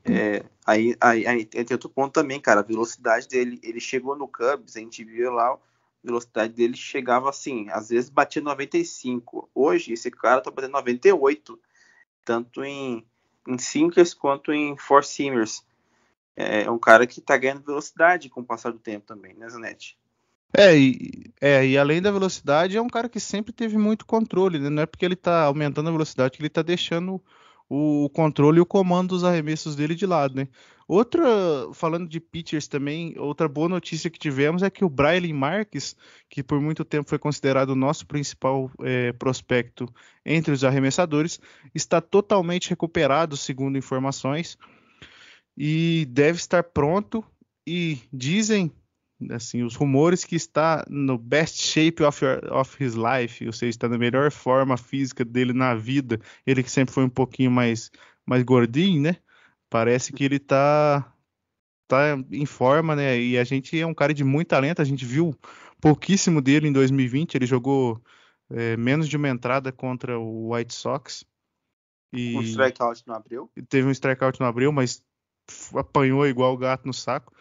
[0.05, 2.61] é, aí, aí, aí tem outro ponto também, cara.
[2.61, 5.59] A velocidade dele, ele chegou no Cubs, a gente viu lá, a
[6.05, 9.51] velocidade dele chegava assim, às vezes batia 95.
[9.55, 11.59] Hoje, esse cara tá batendo 98,
[12.25, 13.05] tanto em,
[13.49, 15.65] em sinkers quanto em four seamers.
[16.37, 19.99] É um cara que tá ganhando velocidade com o passar do tempo também, né, Zanetti?
[20.55, 24.59] É e, é, e além da velocidade, é um cara que sempre teve muito controle,
[24.59, 24.69] né?
[24.69, 27.23] Não é porque ele tá aumentando a velocidade que ele tá deixando
[27.69, 30.49] o controle e o comando dos arremessos dele de lado, né?
[30.89, 31.25] Outra,
[31.73, 35.97] falando de pitchers também, outra boa notícia que tivemos é que o Briley Marques,
[36.31, 39.93] que por muito tempo foi considerado o nosso principal é, prospecto
[40.25, 41.41] entre os arremessadores,
[41.75, 44.57] está totalmente recuperado, segundo informações,
[45.57, 47.25] e deve estar pronto.
[47.67, 48.71] E dizem
[49.31, 53.71] assim, os rumores que está no best shape of, your, of his life, ou seja,
[53.71, 56.21] está na melhor forma física dele na vida.
[56.47, 57.91] Ele que sempre foi um pouquinho mais,
[58.27, 59.17] mais gordinho, né?
[59.71, 61.13] Parece que ele tá,
[61.89, 63.19] tá em forma, né?
[63.19, 64.83] E a gente é um cara de muito talento.
[64.83, 65.35] A gente viu
[65.81, 67.35] pouquíssimo dele em 2020.
[67.35, 68.01] Ele jogou
[68.51, 71.25] é, menos de uma entrada contra o White Sox.
[72.13, 73.51] E um strikeout no abril.
[73.69, 75.03] Teve um strikeout no abril, mas
[75.75, 77.33] apanhou igual o gato no saco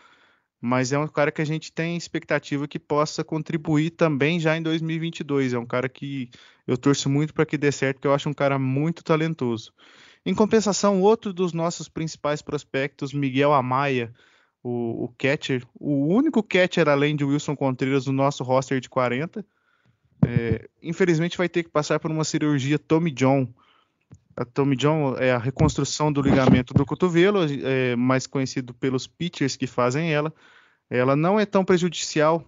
[0.66, 4.64] mas é um cara que a gente tem expectativa que possa contribuir também já em
[4.64, 5.54] 2022.
[5.54, 6.30] É um cara que
[6.66, 9.72] eu torço muito para que dê certo, porque eu acho um cara muito talentoso.
[10.26, 14.12] Em compensação, outro dos nossos principais prospectos, Miguel Amaya,
[14.64, 19.46] o, o catcher, o único catcher além de Wilson Contreras no nosso roster de 40,
[20.26, 23.48] é, infelizmente vai ter que passar por uma cirurgia Tommy John.
[24.36, 29.56] A Tommy John é a reconstrução do ligamento do cotovelo, é, mais conhecido pelos pitchers
[29.56, 30.34] que fazem ela
[30.90, 32.46] ela não é tão prejudicial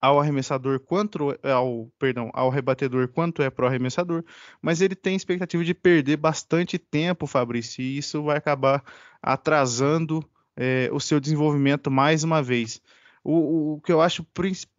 [0.00, 4.24] ao arremessador quanto ao, perdão, ao rebatedor quanto é para o arremessador,
[4.60, 8.82] mas ele tem expectativa de perder bastante tempo, Fabrício, e isso vai acabar
[9.22, 12.80] atrasando é, o seu desenvolvimento mais uma vez.
[13.22, 14.26] O, o que eu acho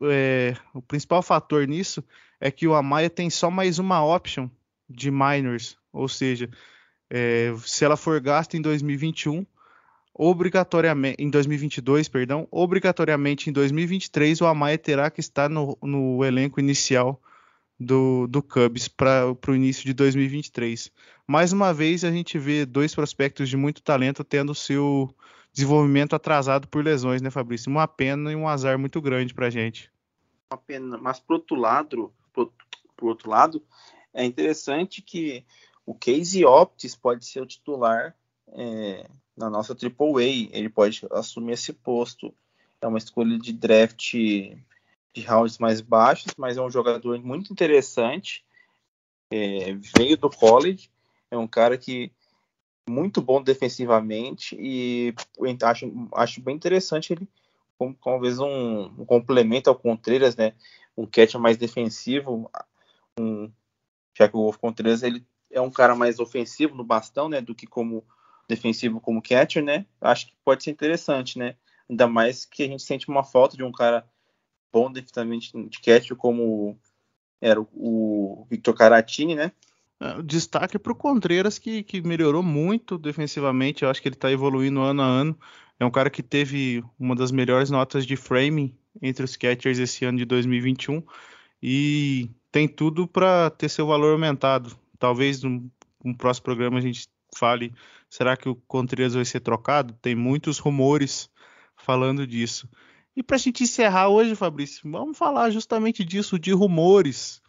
[0.02, 2.04] é, o principal fator nisso
[2.42, 4.50] é que o Amaya tem só mais uma option
[4.90, 6.50] de minors, ou seja,
[7.10, 9.46] é, se ela for gasta em 2021,
[10.14, 16.60] obrigatoriamente em 2022, perdão, obrigatoriamente em 2023 o Amaya terá que estar no, no elenco
[16.60, 17.20] inicial
[17.80, 20.92] do, do Cubs para o início de 2023.
[21.28, 25.14] Mais uma vez a gente vê dois prospectos de muito talento tendo seu
[25.52, 27.72] desenvolvimento atrasado por lesões, né, Fabrício?
[27.72, 29.92] Uma pena e um azar muito grande para a gente.
[30.52, 32.52] Uma pena, mas por outro lado, por,
[32.96, 33.64] por outro lado,
[34.14, 35.44] é interessante que
[35.86, 38.16] o Casey Optis pode ser o titular
[38.50, 42.34] é, na nossa Triple A, ele pode assumir esse posto.
[42.82, 48.44] É uma escolha de draft de rounds mais baixos, mas é um jogador muito interessante.
[49.32, 50.90] É, veio do college,
[51.32, 52.12] é um cara que
[52.88, 55.16] muito bom defensivamente e
[55.64, 57.28] acho, acho bem interessante ele
[57.78, 60.54] como talvez um, um, complemento ao Contreras, né?
[60.96, 62.50] Um catcher mais defensivo,
[63.20, 63.52] um,
[64.18, 67.42] já que o Wolf Contreras ele é um cara mais ofensivo no bastão, né?
[67.42, 68.06] Do que como
[68.48, 69.86] defensivo como catcher, né?
[70.02, 71.56] Acho que pode ser interessante, né?
[71.90, 74.08] Ainda mais que a gente sente uma falta de um cara
[74.72, 76.78] bom defensivamente de catcher como
[77.40, 79.52] era o Victor Caratini, né?
[80.00, 83.84] É, destaque para o Contreras, que, que melhorou muito defensivamente.
[83.84, 85.40] Eu acho que ele está evoluindo ano a ano.
[85.80, 90.06] É um cara que teve uma das melhores notas de framing entre os catchers esse
[90.06, 91.04] ano de 2021
[91.62, 94.78] e tem tudo para ter seu valor aumentado.
[95.00, 95.72] Talvez no,
[96.04, 97.74] no próximo programa a gente fale,
[98.14, 99.98] será que o Contreras vai ser trocado?
[100.00, 101.32] Tem muitos rumores
[101.76, 102.70] falando disso.
[103.16, 107.42] E para a gente encerrar hoje, Fabrício, vamos falar justamente disso, de rumores.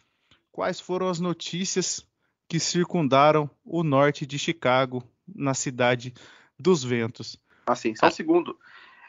[0.51, 2.03] Quais foram as notícias
[2.49, 6.15] que circundaram o norte de Chicago, na cidade
[6.59, 7.39] dos ventos?
[7.67, 8.57] Assim, só um segundo.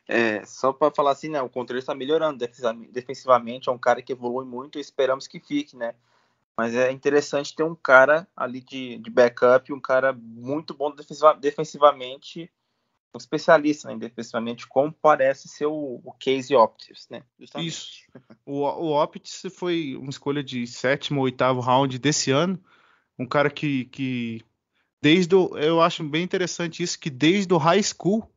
[0.07, 2.47] É, só para falar assim, né, o Contreras está melhorando
[2.92, 5.94] defensivamente, é um cara que evolui muito e esperamos que fique, né?
[6.57, 10.90] Mas é interessante ter um cara ali de, de backup, um cara muito bom
[11.38, 12.50] defensivamente,
[13.15, 17.23] um especialista né, defensivamente, como parece ser o, o Casey Optis, né?
[17.38, 17.69] Justamente.
[17.69, 17.90] Isso.
[18.46, 19.11] O, o
[19.50, 22.59] foi uma escolha de sétimo ou oitavo round desse ano.
[23.19, 24.42] Um cara que, que
[25.02, 28.31] desde o, eu acho bem interessante isso, que desde o high school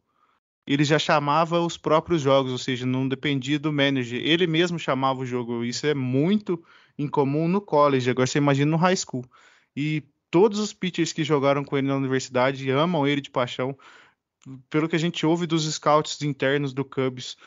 [0.68, 4.22] ele já chamava os próprios jogos, ou seja, não dependia do manager.
[4.22, 5.64] Ele mesmo chamava o jogo.
[5.64, 6.64] Isso é muito
[7.00, 8.10] incomum no college.
[8.10, 9.26] Agora você imagina no high school.
[9.76, 13.76] E todos os pitchers que jogaram com ele na universidade amam ele de paixão.
[14.70, 17.38] Pelo que a gente ouve dos scouts internos do Cubs,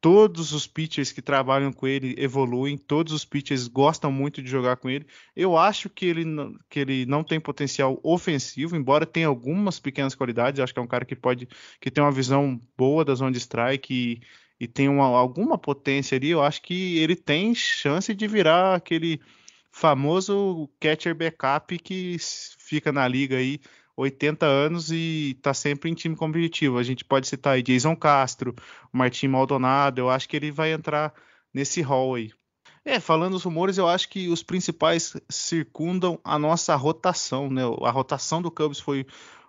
[0.00, 4.76] todos os pitchers que trabalham com ele evoluem, todos os pitchers gostam muito de jogar
[4.76, 5.06] com ele.
[5.34, 6.24] Eu acho que ele,
[6.68, 10.58] que ele não tem potencial ofensivo, embora tenha algumas pequenas qualidades.
[10.58, 11.48] Eu acho que é um cara que pode,
[11.80, 14.20] que tem uma visão boa da zona de strike
[14.62, 16.30] e, tem uma, alguma potência ali.
[16.30, 19.20] Eu acho que ele tem chance de virar aquele
[19.72, 22.16] famoso catcher backup que
[22.58, 23.60] fica na liga aí
[23.96, 26.78] 80 anos e tá sempre em time competitivo.
[26.78, 28.54] A gente pode citar aí Jason Castro,
[28.92, 31.12] Martim Maldonado, eu acho que ele vai entrar
[31.52, 32.30] nesse hall aí.
[32.84, 37.62] É, falando os rumores, eu acho que os principais circundam a nossa rotação, né?
[37.82, 39.06] A rotação do Cubs foi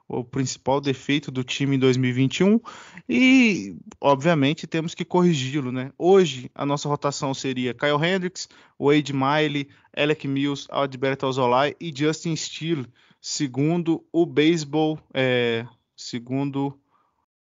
[0.08, 2.60] o principal defeito do time em 2021
[3.08, 5.92] e, obviamente, temos que corrigi-lo, né?
[5.98, 8.48] Hoje a nossa rotação seria Kyle Hendricks,
[8.80, 12.88] Wade Miley, Alec Mills, Alberto Alzolay e Justin Steele
[13.24, 16.78] segundo o Baseball, é, segundo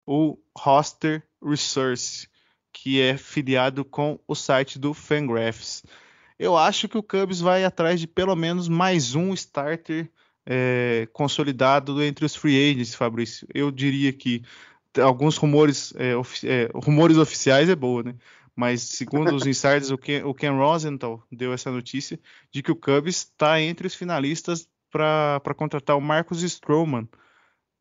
[0.05, 2.29] o Roster Resource,
[2.71, 5.83] que é filiado com o site do Fangraphs.
[6.39, 10.09] Eu acho que o Cubs vai atrás de pelo menos mais um starter
[10.45, 13.47] é, consolidado entre os free agents, Fabrício.
[13.53, 14.43] Eu diria que
[15.01, 18.15] alguns rumores, é, ofi é, rumores oficiais é boa, né?
[18.55, 22.19] Mas segundo os insiders, o Ken, o Ken Rosenthal deu essa notícia
[22.51, 27.07] de que o Cubs está entre os finalistas para contratar o Marcos Stroman.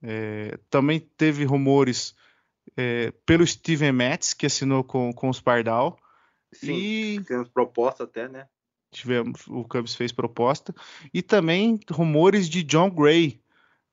[0.02, 2.14] É, também teve rumores
[2.76, 5.98] é, pelo Steven Metz, que assinou com, com os Pardal.
[6.52, 7.20] Sim, e...
[7.22, 8.46] tivemos proposta até, né?
[8.93, 10.74] Tivemos, o Cubs fez proposta.
[11.12, 13.40] E também rumores de John Gray.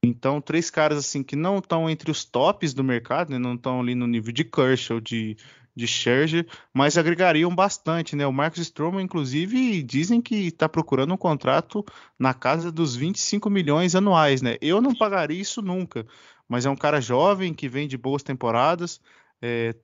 [0.04, 3.38] Então, três caras assim que não estão entre os tops do mercado, né?
[3.38, 5.36] não estão ali no nível de Kershaw, de,
[5.76, 8.26] de Scherzer, mas agregariam bastante, né?
[8.26, 11.84] O Marcos Stroman, inclusive, dizem que está procurando um contrato
[12.18, 14.58] na casa dos 25 milhões anuais, né?
[14.62, 16.06] Eu não pagaria isso nunca,
[16.48, 19.02] mas é um cara jovem que vem de boas temporadas,
[19.42, 19.76] é,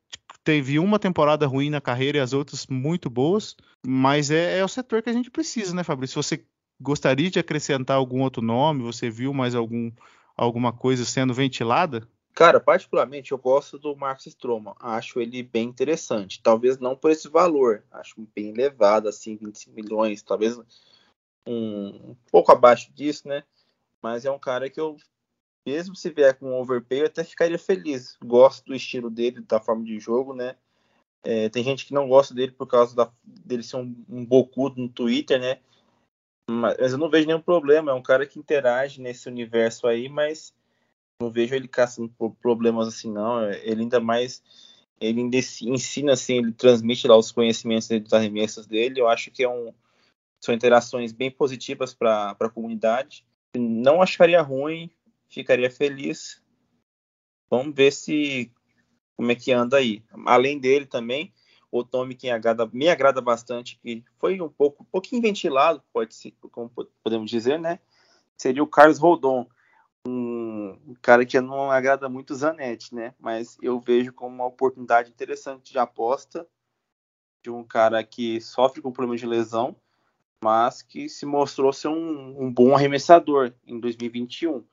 [0.45, 4.67] teve uma temporada ruim na carreira e as outras muito boas, mas é, é o
[4.67, 6.21] setor que a gente precisa, né, Fabrício?
[6.21, 6.45] Você
[6.79, 8.83] gostaria de acrescentar algum outro nome?
[8.83, 9.91] Você viu mais algum,
[10.37, 12.07] alguma coisa sendo ventilada?
[12.35, 14.75] Cara, particularmente eu gosto do Marcos Stroman.
[14.79, 16.41] Acho ele bem interessante.
[16.43, 17.83] Talvez não por esse valor.
[17.91, 20.21] Acho bem elevado, assim, 25 milhões.
[20.21, 20.57] Talvez
[21.47, 23.43] um, um pouco abaixo disso, né?
[24.03, 24.97] Mas é um cara que eu,
[25.66, 28.18] mesmo se vier com overpay, eu até ficaria feliz.
[28.24, 30.55] Gosto do estilo dele, da forma de jogo, né?
[31.24, 34.80] É, tem gente que não gosta dele por causa da, dele ser um, um bocudo
[34.80, 35.59] no Twitter, né?
[36.47, 37.91] Mas, mas eu não vejo nenhum problema.
[37.91, 40.53] É um cara que interage nesse universo aí, mas
[41.20, 43.49] não vejo ele caçando problemas assim, não.
[43.51, 44.43] Ele ainda mais.
[45.01, 49.01] Ele ensina, assim, ele transmite lá os conhecimentos dos arremessos dele.
[49.01, 49.74] Eu acho que é um,
[50.43, 53.26] são interações bem positivas para a comunidade.
[53.57, 54.89] Não acharia ruim,
[55.30, 56.41] ficaria feliz.
[57.49, 58.51] Vamos ver se
[59.15, 60.03] como é que anda aí.
[60.26, 61.34] Além dele também,
[61.71, 66.15] o Tommy que agrada, me agrada bastante, que foi um pouco um pouquinho ventilado, pode
[66.15, 66.69] ser, como
[67.03, 67.80] podemos dizer, né?
[68.38, 69.47] Seria o Carlos Rodon
[70.07, 73.15] um cara que não agrada muito o Zanetti, né?
[73.19, 76.47] Mas eu vejo como uma oportunidade interessante de aposta
[77.43, 79.76] de um cara que sofre com problema de lesão,
[80.43, 84.63] mas que se mostrou ser um, um bom arremessador em 2021,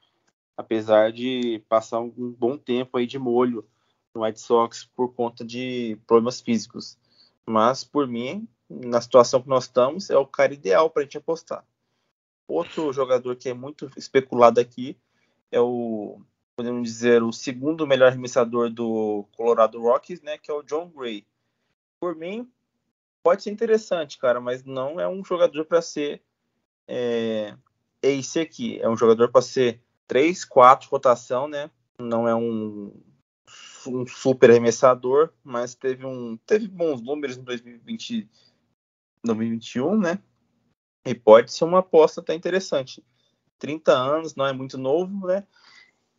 [0.56, 3.66] apesar de passar um bom tempo aí de molho
[4.14, 6.98] no White Sox por conta de problemas físicos.
[7.46, 11.18] Mas por mim, na situação que nós estamos, é o cara ideal para a gente
[11.18, 11.64] apostar.
[12.46, 14.96] Outro jogador que é muito especulado aqui
[15.50, 16.20] é o,
[16.56, 21.26] podemos dizer, o segundo melhor arremessador do Colorado Rockies, né, que é o John Gray.
[22.00, 22.50] Por mim,
[23.22, 26.22] pode ser interessante, cara, mas não é um jogador para ser
[26.86, 27.54] é,
[28.02, 28.80] esse aqui.
[28.80, 29.80] É um jogador para ser
[30.12, 31.70] 3, 4 rotação, né?
[31.98, 32.92] Não é um,
[33.86, 38.28] um super arremessador, mas teve, um, teve bons números em 2020,
[39.24, 40.18] 2021, né?
[41.06, 43.02] E pode ser uma aposta até interessante.
[43.58, 45.46] 30 anos, não é muito novo, né?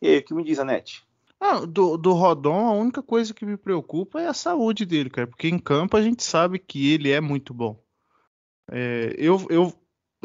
[0.02, 1.06] E aí, o que me diz, Anete?
[1.38, 5.28] Ah, do, do Rodon, a única coisa que me preocupa é a saúde dele, cara,
[5.28, 7.80] porque em campo a gente sabe que ele é muito bom.
[8.68, 9.72] É, eu, eu,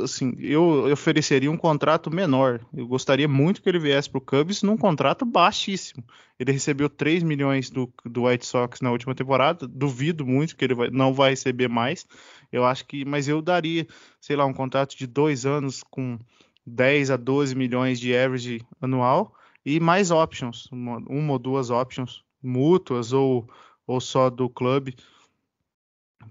[0.03, 2.59] assim, eu ofereceria um contrato menor.
[2.73, 6.03] Eu gostaria muito que ele viesse para o Cubs num contrato baixíssimo.
[6.39, 9.67] Ele recebeu 3 milhões do, do White Sox na última temporada.
[9.67, 12.05] Duvido muito que ele vai, não vai receber mais.
[12.51, 13.87] Eu acho que, mas eu daria,
[14.19, 16.17] sei lá, um contrato de dois anos com
[16.65, 19.33] 10 a 12 milhões de average anual
[19.65, 23.47] e mais options, uma, uma ou duas options mútuas ou,
[23.85, 24.95] ou só do clube,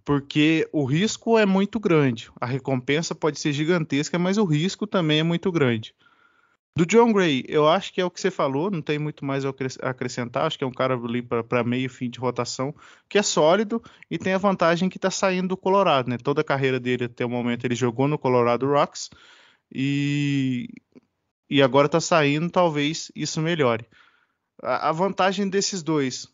[0.04, 2.30] porque o risco é muito grande.
[2.40, 5.94] A recompensa pode ser gigantesca, mas o risco também é muito grande.
[6.78, 9.44] Do John Gray, eu acho que é o que você falou, não tem muito mais
[9.44, 10.46] a acrescentar.
[10.46, 12.72] Acho que é um cara ali para meio fim de rotação,
[13.08, 16.16] que é sólido e tem a vantagem que está saindo do Colorado, né?
[16.18, 19.10] Toda a carreira dele até o momento ele jogou no Colorado Rocks
[19.74, 20.68] e,
[21.50, 23.84] e agora está saindo, talvez isso melhore.
[24.62, 26.28] A, a, vantagem desses dois,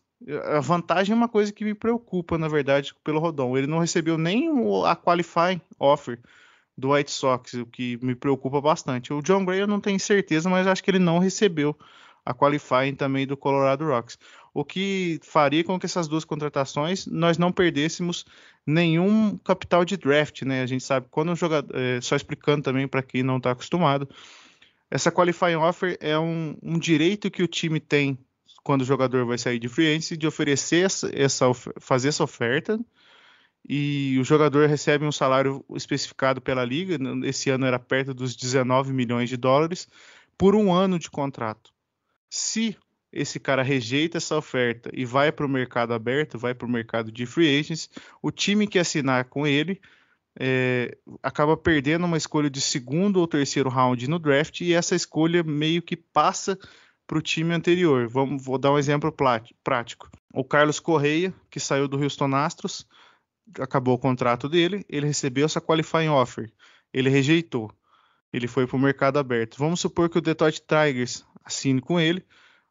[0.55, 3.57] a vantagem é uma coisa que me preocupa, na verdade, pelo Rodon.
[3.57, 4.49] Ele não recebeu nem
[4.85, 6.19] a qualifying offer
[6.77, 9.13] do White Sox, o que me preocupa bastante.
[9.13, 11.77] O John Gray eu não tenho certeza, mas acho que ele não recebeu
[12.25, 14.17] a qualifying também do Colorado Rocks.
[14.53, 18.25] O que faria com que essas duas contratações nós não perdêssemos
[18.65, 20.63] nenhum capital de draft, né?
[20.63, 24.09] A gente sabe quando um jogador, é, só explicando também para quem não está acostumado,
[24.89, 28.17] essa qualifying offer é um, um, direito que o time tem
[28.65, 31.45] quando o jogador vai sair de free agency de oferecer essa, essa
[31.79, 32.79] fazer essa oferta
[33.69, 38.91] e o jogador recebe um salário especificado pela liga, esse ano era perto dos 19
[38.91, 39.87] milhões de dólares,
[40.35, 41.71] por um ano de contrato.
[42.27, 42.75] Se
[43.13, 47.11] esse cara rejeita essa oferta e vai para o mercado aberto, vai para o mercado
[47.11, 47.87] de free agents,
[48.19, 49.79] o time que assinar com ele
[50.39, 55.43] é, acaba perdendo uma escolha de segundo ou terceiro round no draft e essa escolha
[55.43, 56.57] meio que passa
[57.07, 58.07] para o time anterior.
[58.07, 59.13] Vamos, vou dar um exemplo
[59.63, 60.09] prático.
[60.33, 62.87] O Carlos Correia, que saiu do Houston Astros,
[63.59, 66.51] acabou o contrato dele, ele recebeu essa qualifying offer,
[66.93, 67.71] ele rejeitou,
[68.33, 69.57] ele foi para o mercado aberto.
[69.57, 72.25] Vamos supor que o Detroit Tigers assine com ele,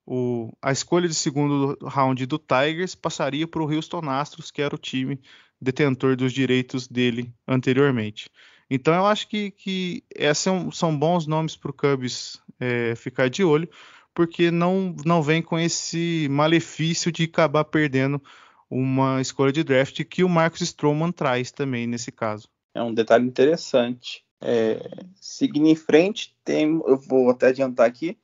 [0.07, 4.75] o, a escolha de segundo round do Tigers passaria para o Houston Astros, que era
[4.75, 5.19] o time
[5.61, 8.29] detentor dos direitos dele anteriormente.
[8.69, 13.31] Então eu acho que, que esses são, são bons nomes para o Cubs é, ficar
[13.31, 13.69] de olho,
[14.15, 18.23] porque não, não vem com esse malefício de acabar perdendo
[18.71, 22.49] uma escolha de draft que o Marcos Stroman traz também nesse caso.
[22.75, 24.25] É um detalhe interessante.
[24.41, 24.79] É,
[25.21, 28.19] seguindo em frente, tem, eu vou até adiantar aqui,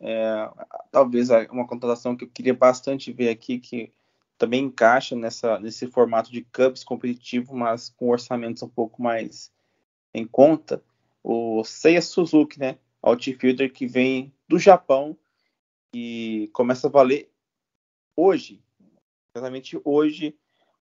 [0.00, 0.48] é,
[0.90, 3.92] talvez uma contratação que eu queria bastante ver aqui, que
[4.36, 9.52] também encaixa nessa, nesse formato de Cubs competitivo, mas com orçamentos um pouco mais
[10.12, 10.82] em conta,
[11.22, 12.76] o Seiya Suzuki, né?
[13.02, 15.16] Outfielder que vem do Japão
[15.94, 17.30] e começa a valer
[18.16, 18.62] hoje,
[19.34, 20.36] exatamente hoje,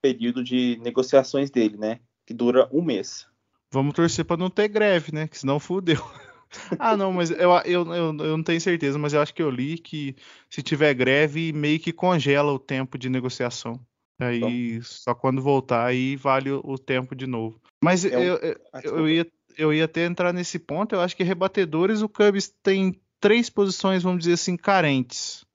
[0.00, 2.00] período de negociações dele, né?
[2.26, 3.26] Que dura um mês.
[3.72, 5.26] Vamos torcer para não ter greve, né?
[5.26, 6.02] Que senão fudeu.
[6.78, 9.50] ah, não, mas eu, eu, eu, eu, não tenho certeza, mas eu acho que eu
[9.50, 10.14] li que
[10.48, 13.80] se tiver greve, meio que congela o tempo de negociação.
[14.18, 17.60] Aí só quando voltar aí vale o, tempo de novo.
[17.82, 19.26] Mas é eu, eu, eu, ia,
[19.58, 20.94] eu ia até entrar nesse ponto.
[20.94, 25.46] Eu acho que rebatedores o Cubs tem três posições, vamos dizer assim, carentes.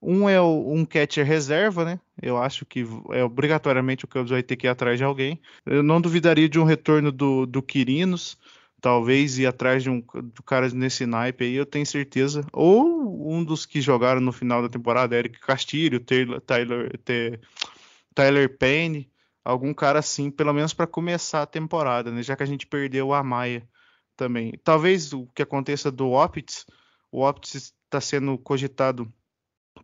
[0.00, 2.00] Um é o, um catcher reserva, né?
[2.22, 5.40] Eu acho que é obrigatoriamente o Cubs vai ter que ir atrás de alguém.
[5.66, 8.38] Eu não duvidaria de um retorno do, do Quirinos,
[8.80, 12.46] talvez ir atrás de um de cara nesse naipe aí, eu tenho certeza.
[12.52, 17.00] Ou um dos que jogaram no final da temporada, Eric Castilho, Taylor, Tyler,
[18.14, 19.10] Tyler Payne,
[19.44, 22.22] algum cara assim, pelo menos para começar a temporada, né?
[22.22, 23.68] Já que a gente perdeu a Maia
[24.16, 24.52] também.
[24.62, 26.64] Talvez o que aconteça do Opitz,
[27.10, 29.10] o Opitz está sendo cogitado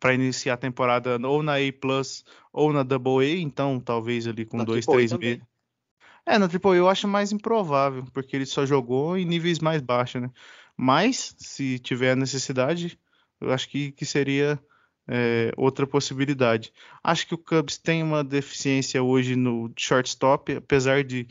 [0.01, 4.45] para iniciar a temporada ou na A Plus ou na Double A, então talvez ali
[4.45, 5.43] com na dois, três meses.
[6.27, 9.81] É, na Triple A eu acho mais improvável, porque ele só jogou em níveis mais
[9.83, 10.31] baixos, né?
[10.77, 12.99] Mas, se tiver necessidade,
[13.41, 14.59] eu acho que, que seria
[15.07, 16.73] é, outra possibilidade.
[17.03, 21.29] Acho que o Cubs tem uma deficiência hoje no shortstop, apesar de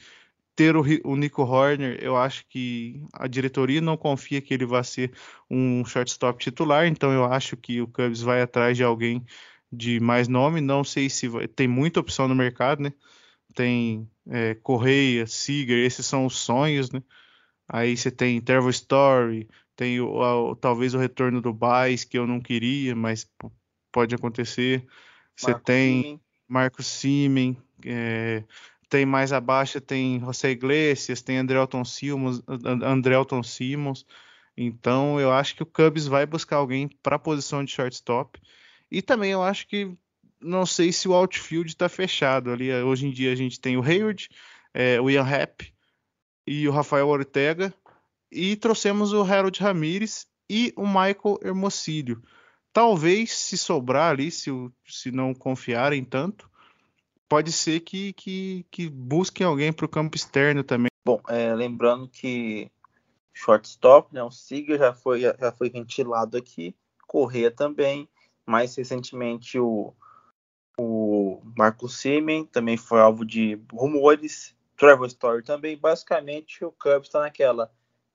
[0.56, 4.84] ter o, o, Nico Horner, eu acho que a diretoria não confia que ele vá
[4.84, 5.12] ser
[5.50, 9.26] um shortstop titular, então eu acho que o Cubs vai atrás de alguém
[9.72, 10.62] de mais nome.
[10.62, 12.94] Não sei se vai, tem muita opção no mercado, né?
[13.56, 17.02] Tem é, Correia, Seager, esses são os sonhos, né?
[17.68, 22.28] Aí você tem Trevor Story, tem o, o, talvez o retorno do Baez, que eu
[22.28, 23.28] não queria, mas
[23.92, 24.86] pode acontecer.
[25.36, 28.44] Você tem Marcos Simen, é,
[28.94, 33.42] tem mais abaixo, tem José Iglesias, tem Andrelton Simmons, Andrelton.
[34.56, 38.40] Então eu acho que o Cubs vai buscar alguém para a posição de shortstop.
[38.92, 39.92] E também eu acho que
[40.40, 42.72] não sei se o outfield está fechado ali.
[42.72, 44.30] Hoje em dia a gente tem o Hayward,
[44.72, 45.74] é, o Ian Happ
[46.46, 47.74] e o Rafael Ortega.
[48.32, 52.22] E trouxemos o Harold Ramirez e o Michael Hermosillo.
[52.72, 54.52] Talvez, se sobrar ali, se,
[54.86, 56.48] se não confiarem tanto,
[57.34, 60.92] pode ser que, que, que busquem alguém para o campo externo também.
[61.04, 62.72] Bom, é, lembrando que
[63.34, 66.76] shortstop, né, o Siga já foi, já foi ventilado aqui,
[67.08, 68.08] Correia também,
[68.46, 69.96] mais recentemente o,
[70.78, 77.22] o Marco Simen também foi alvo de rumores, Trevor Story também, basicamente o Cubs está
[77.22, 77.72] naquela,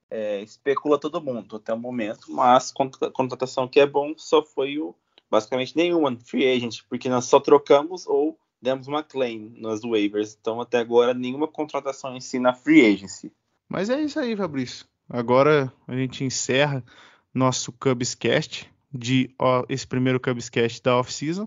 [0.08, 4.78] é, especula todo mundo até o momento, mas a contratação que é bom só foi
[4.78, 4.94] o
[5.28, 10.36] basicamente nenhuma free agent, porque nós só trocamos ou demos uma claim nas waivers.
[10.40, 13.32] Então até agora nenhuma contratação em si na free agency.
[13.68, 14.86] Mas é isso aí, Fabrício.
[15.08, 16.84] Agora a gente encerra
[17.32, 21.46] nosso Cubs Cast de ó, esse primeiro Cubs Cast da off-season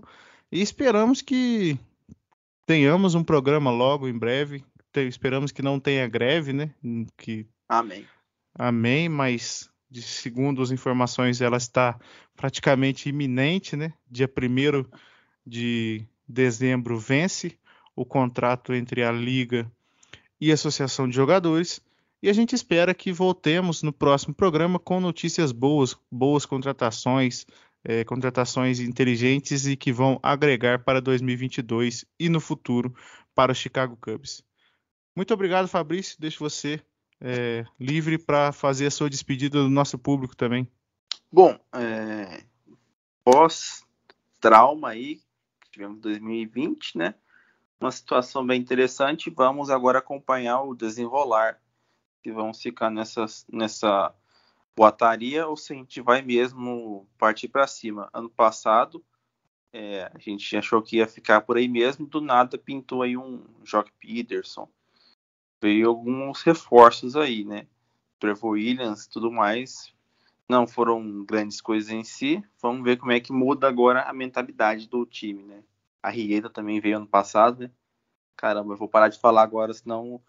[0.50, 1.78] e esperamos que
[2.66, 4.64] tenhamos um programa logo em breve.
[4.94, 6.74] Esperamos que não tenha greve, né?
[7.16, 8.06] Que Amém.
[8.54, 11.98] Amém, mas de, segundo as informações ela está
[12.36, 13.94] praticamente iminente, né?
[14.10, 14.84] Dia 1
[15.46, 17.56] de dezembro vence
[17.94, 19.70] o contrato entre a liga
[20.40, 21.80] e a associação de jogadores
[22.22, 27.44] e a gente espera que voltemos no próximo programa com notícias boas, boas contratações,
[27.82, 32.94] é, contratações inteligentes e que vão agregar para 2022 e no futuro
[33.34, 34.44] para o Chicago Cubs.
[35.16, 36.16] Muito obrigado, Fabrício.
[36.20, 36.80] Deixo você
[37.20, 40.66] é, livre para fazer a sua despedida do nosso público também.
[41.30, 42.44] Bom, é,
[43.24, 45.20] pós-trauma aí,
[45.72, 47.14] tivemos em 2020, né?
[47.80, 49.30] Uma situação bem interessante.
[49.30, 51.60] Vamos agora acompanhar o desenrolar
[52.22, 54.14] que vão ficar nessa, nessa
[54.76, 58.08] boataria ou se a gente vai mesmo partir para cima.
[58.12, 59.04] Ano passado,
[59.72, 63.44] é, a gente achou que ia ficar por aí mesmo, do nada pintou aí um
[63.64, 64.68] Jock Peterson.
[65.60, 67.66] Veio alguns reforços aí, né?
[68.20, 69.92] Trevor Williams tudo mais.
[70.52, 72.44] Não foram grandes coisas em si.
[72.60, 75.62] Vamos ver como é que muda agora a mentalidade do time, né?
[76.02, 77.70] A Rieta também veio ano passado, né?
[78.36, 80.20] Caramba, eu vou parar de falar agora, senão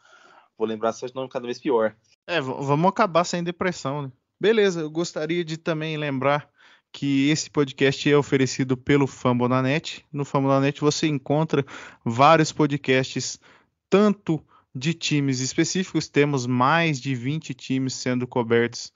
[0.57, 1.93] vou lembrar nome cada vez pior.
[2.26, 4.11] É, vamos acabar sem depressão, né?
[4.39, 6.49] Beleza, eu gostaria de também lembrar
[6.89, 10.05] que esse podcast é oferecido pelo Fambonanet.
[10.09, 11.65] No Fambonanet você encontra
[12.05, 13.41] vários podcasts,
[13.89, 14.41] tanto
[14.74, 18.93] de times específicos, temos mais de 20 times sendo cobertos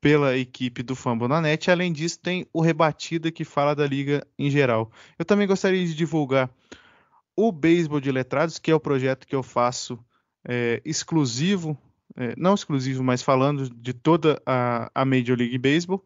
[0.00, 1.70] pela equipe do Fambonanet.
[1.70, 4.90] Além disso, tem o Rebatida que fala da liga em geral.
[5.18, 6.50] Eu também gostaria de divulgar
[7.36, 9.98] o Beisebol de Letrados, que é o projeto que eu faço
[10.46, 11.76] é, exclusivo,
[12.16, 16.04] é, não exclusivo, mas falando de toda a, a Major League Baseball,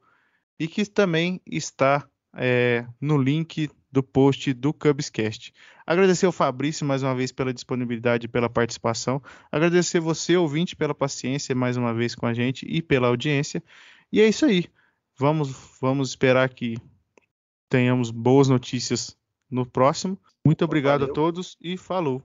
[0.58, 5.52] e que também está é, no link do post do Cubscast.
[5.86, 9.22] Agradecer ao Fabrício mais uma vez pela disponibilidade e pela participação.
[9.52, 13.62] Agradecer você, ouvinte, pela paciência mais uma vez com a gente e pela audiência.
[14.10, 14.66] E é isso aí.
[15.18, 16.76] Vamos, vamos esperar que
[17.68, 19.16] tenhamos boas notícias
[19.50, 20.18] no próximo.
[20.44, 21.12] Muito obrigado Valeu.
[21.12, 22.22] a todos e falou.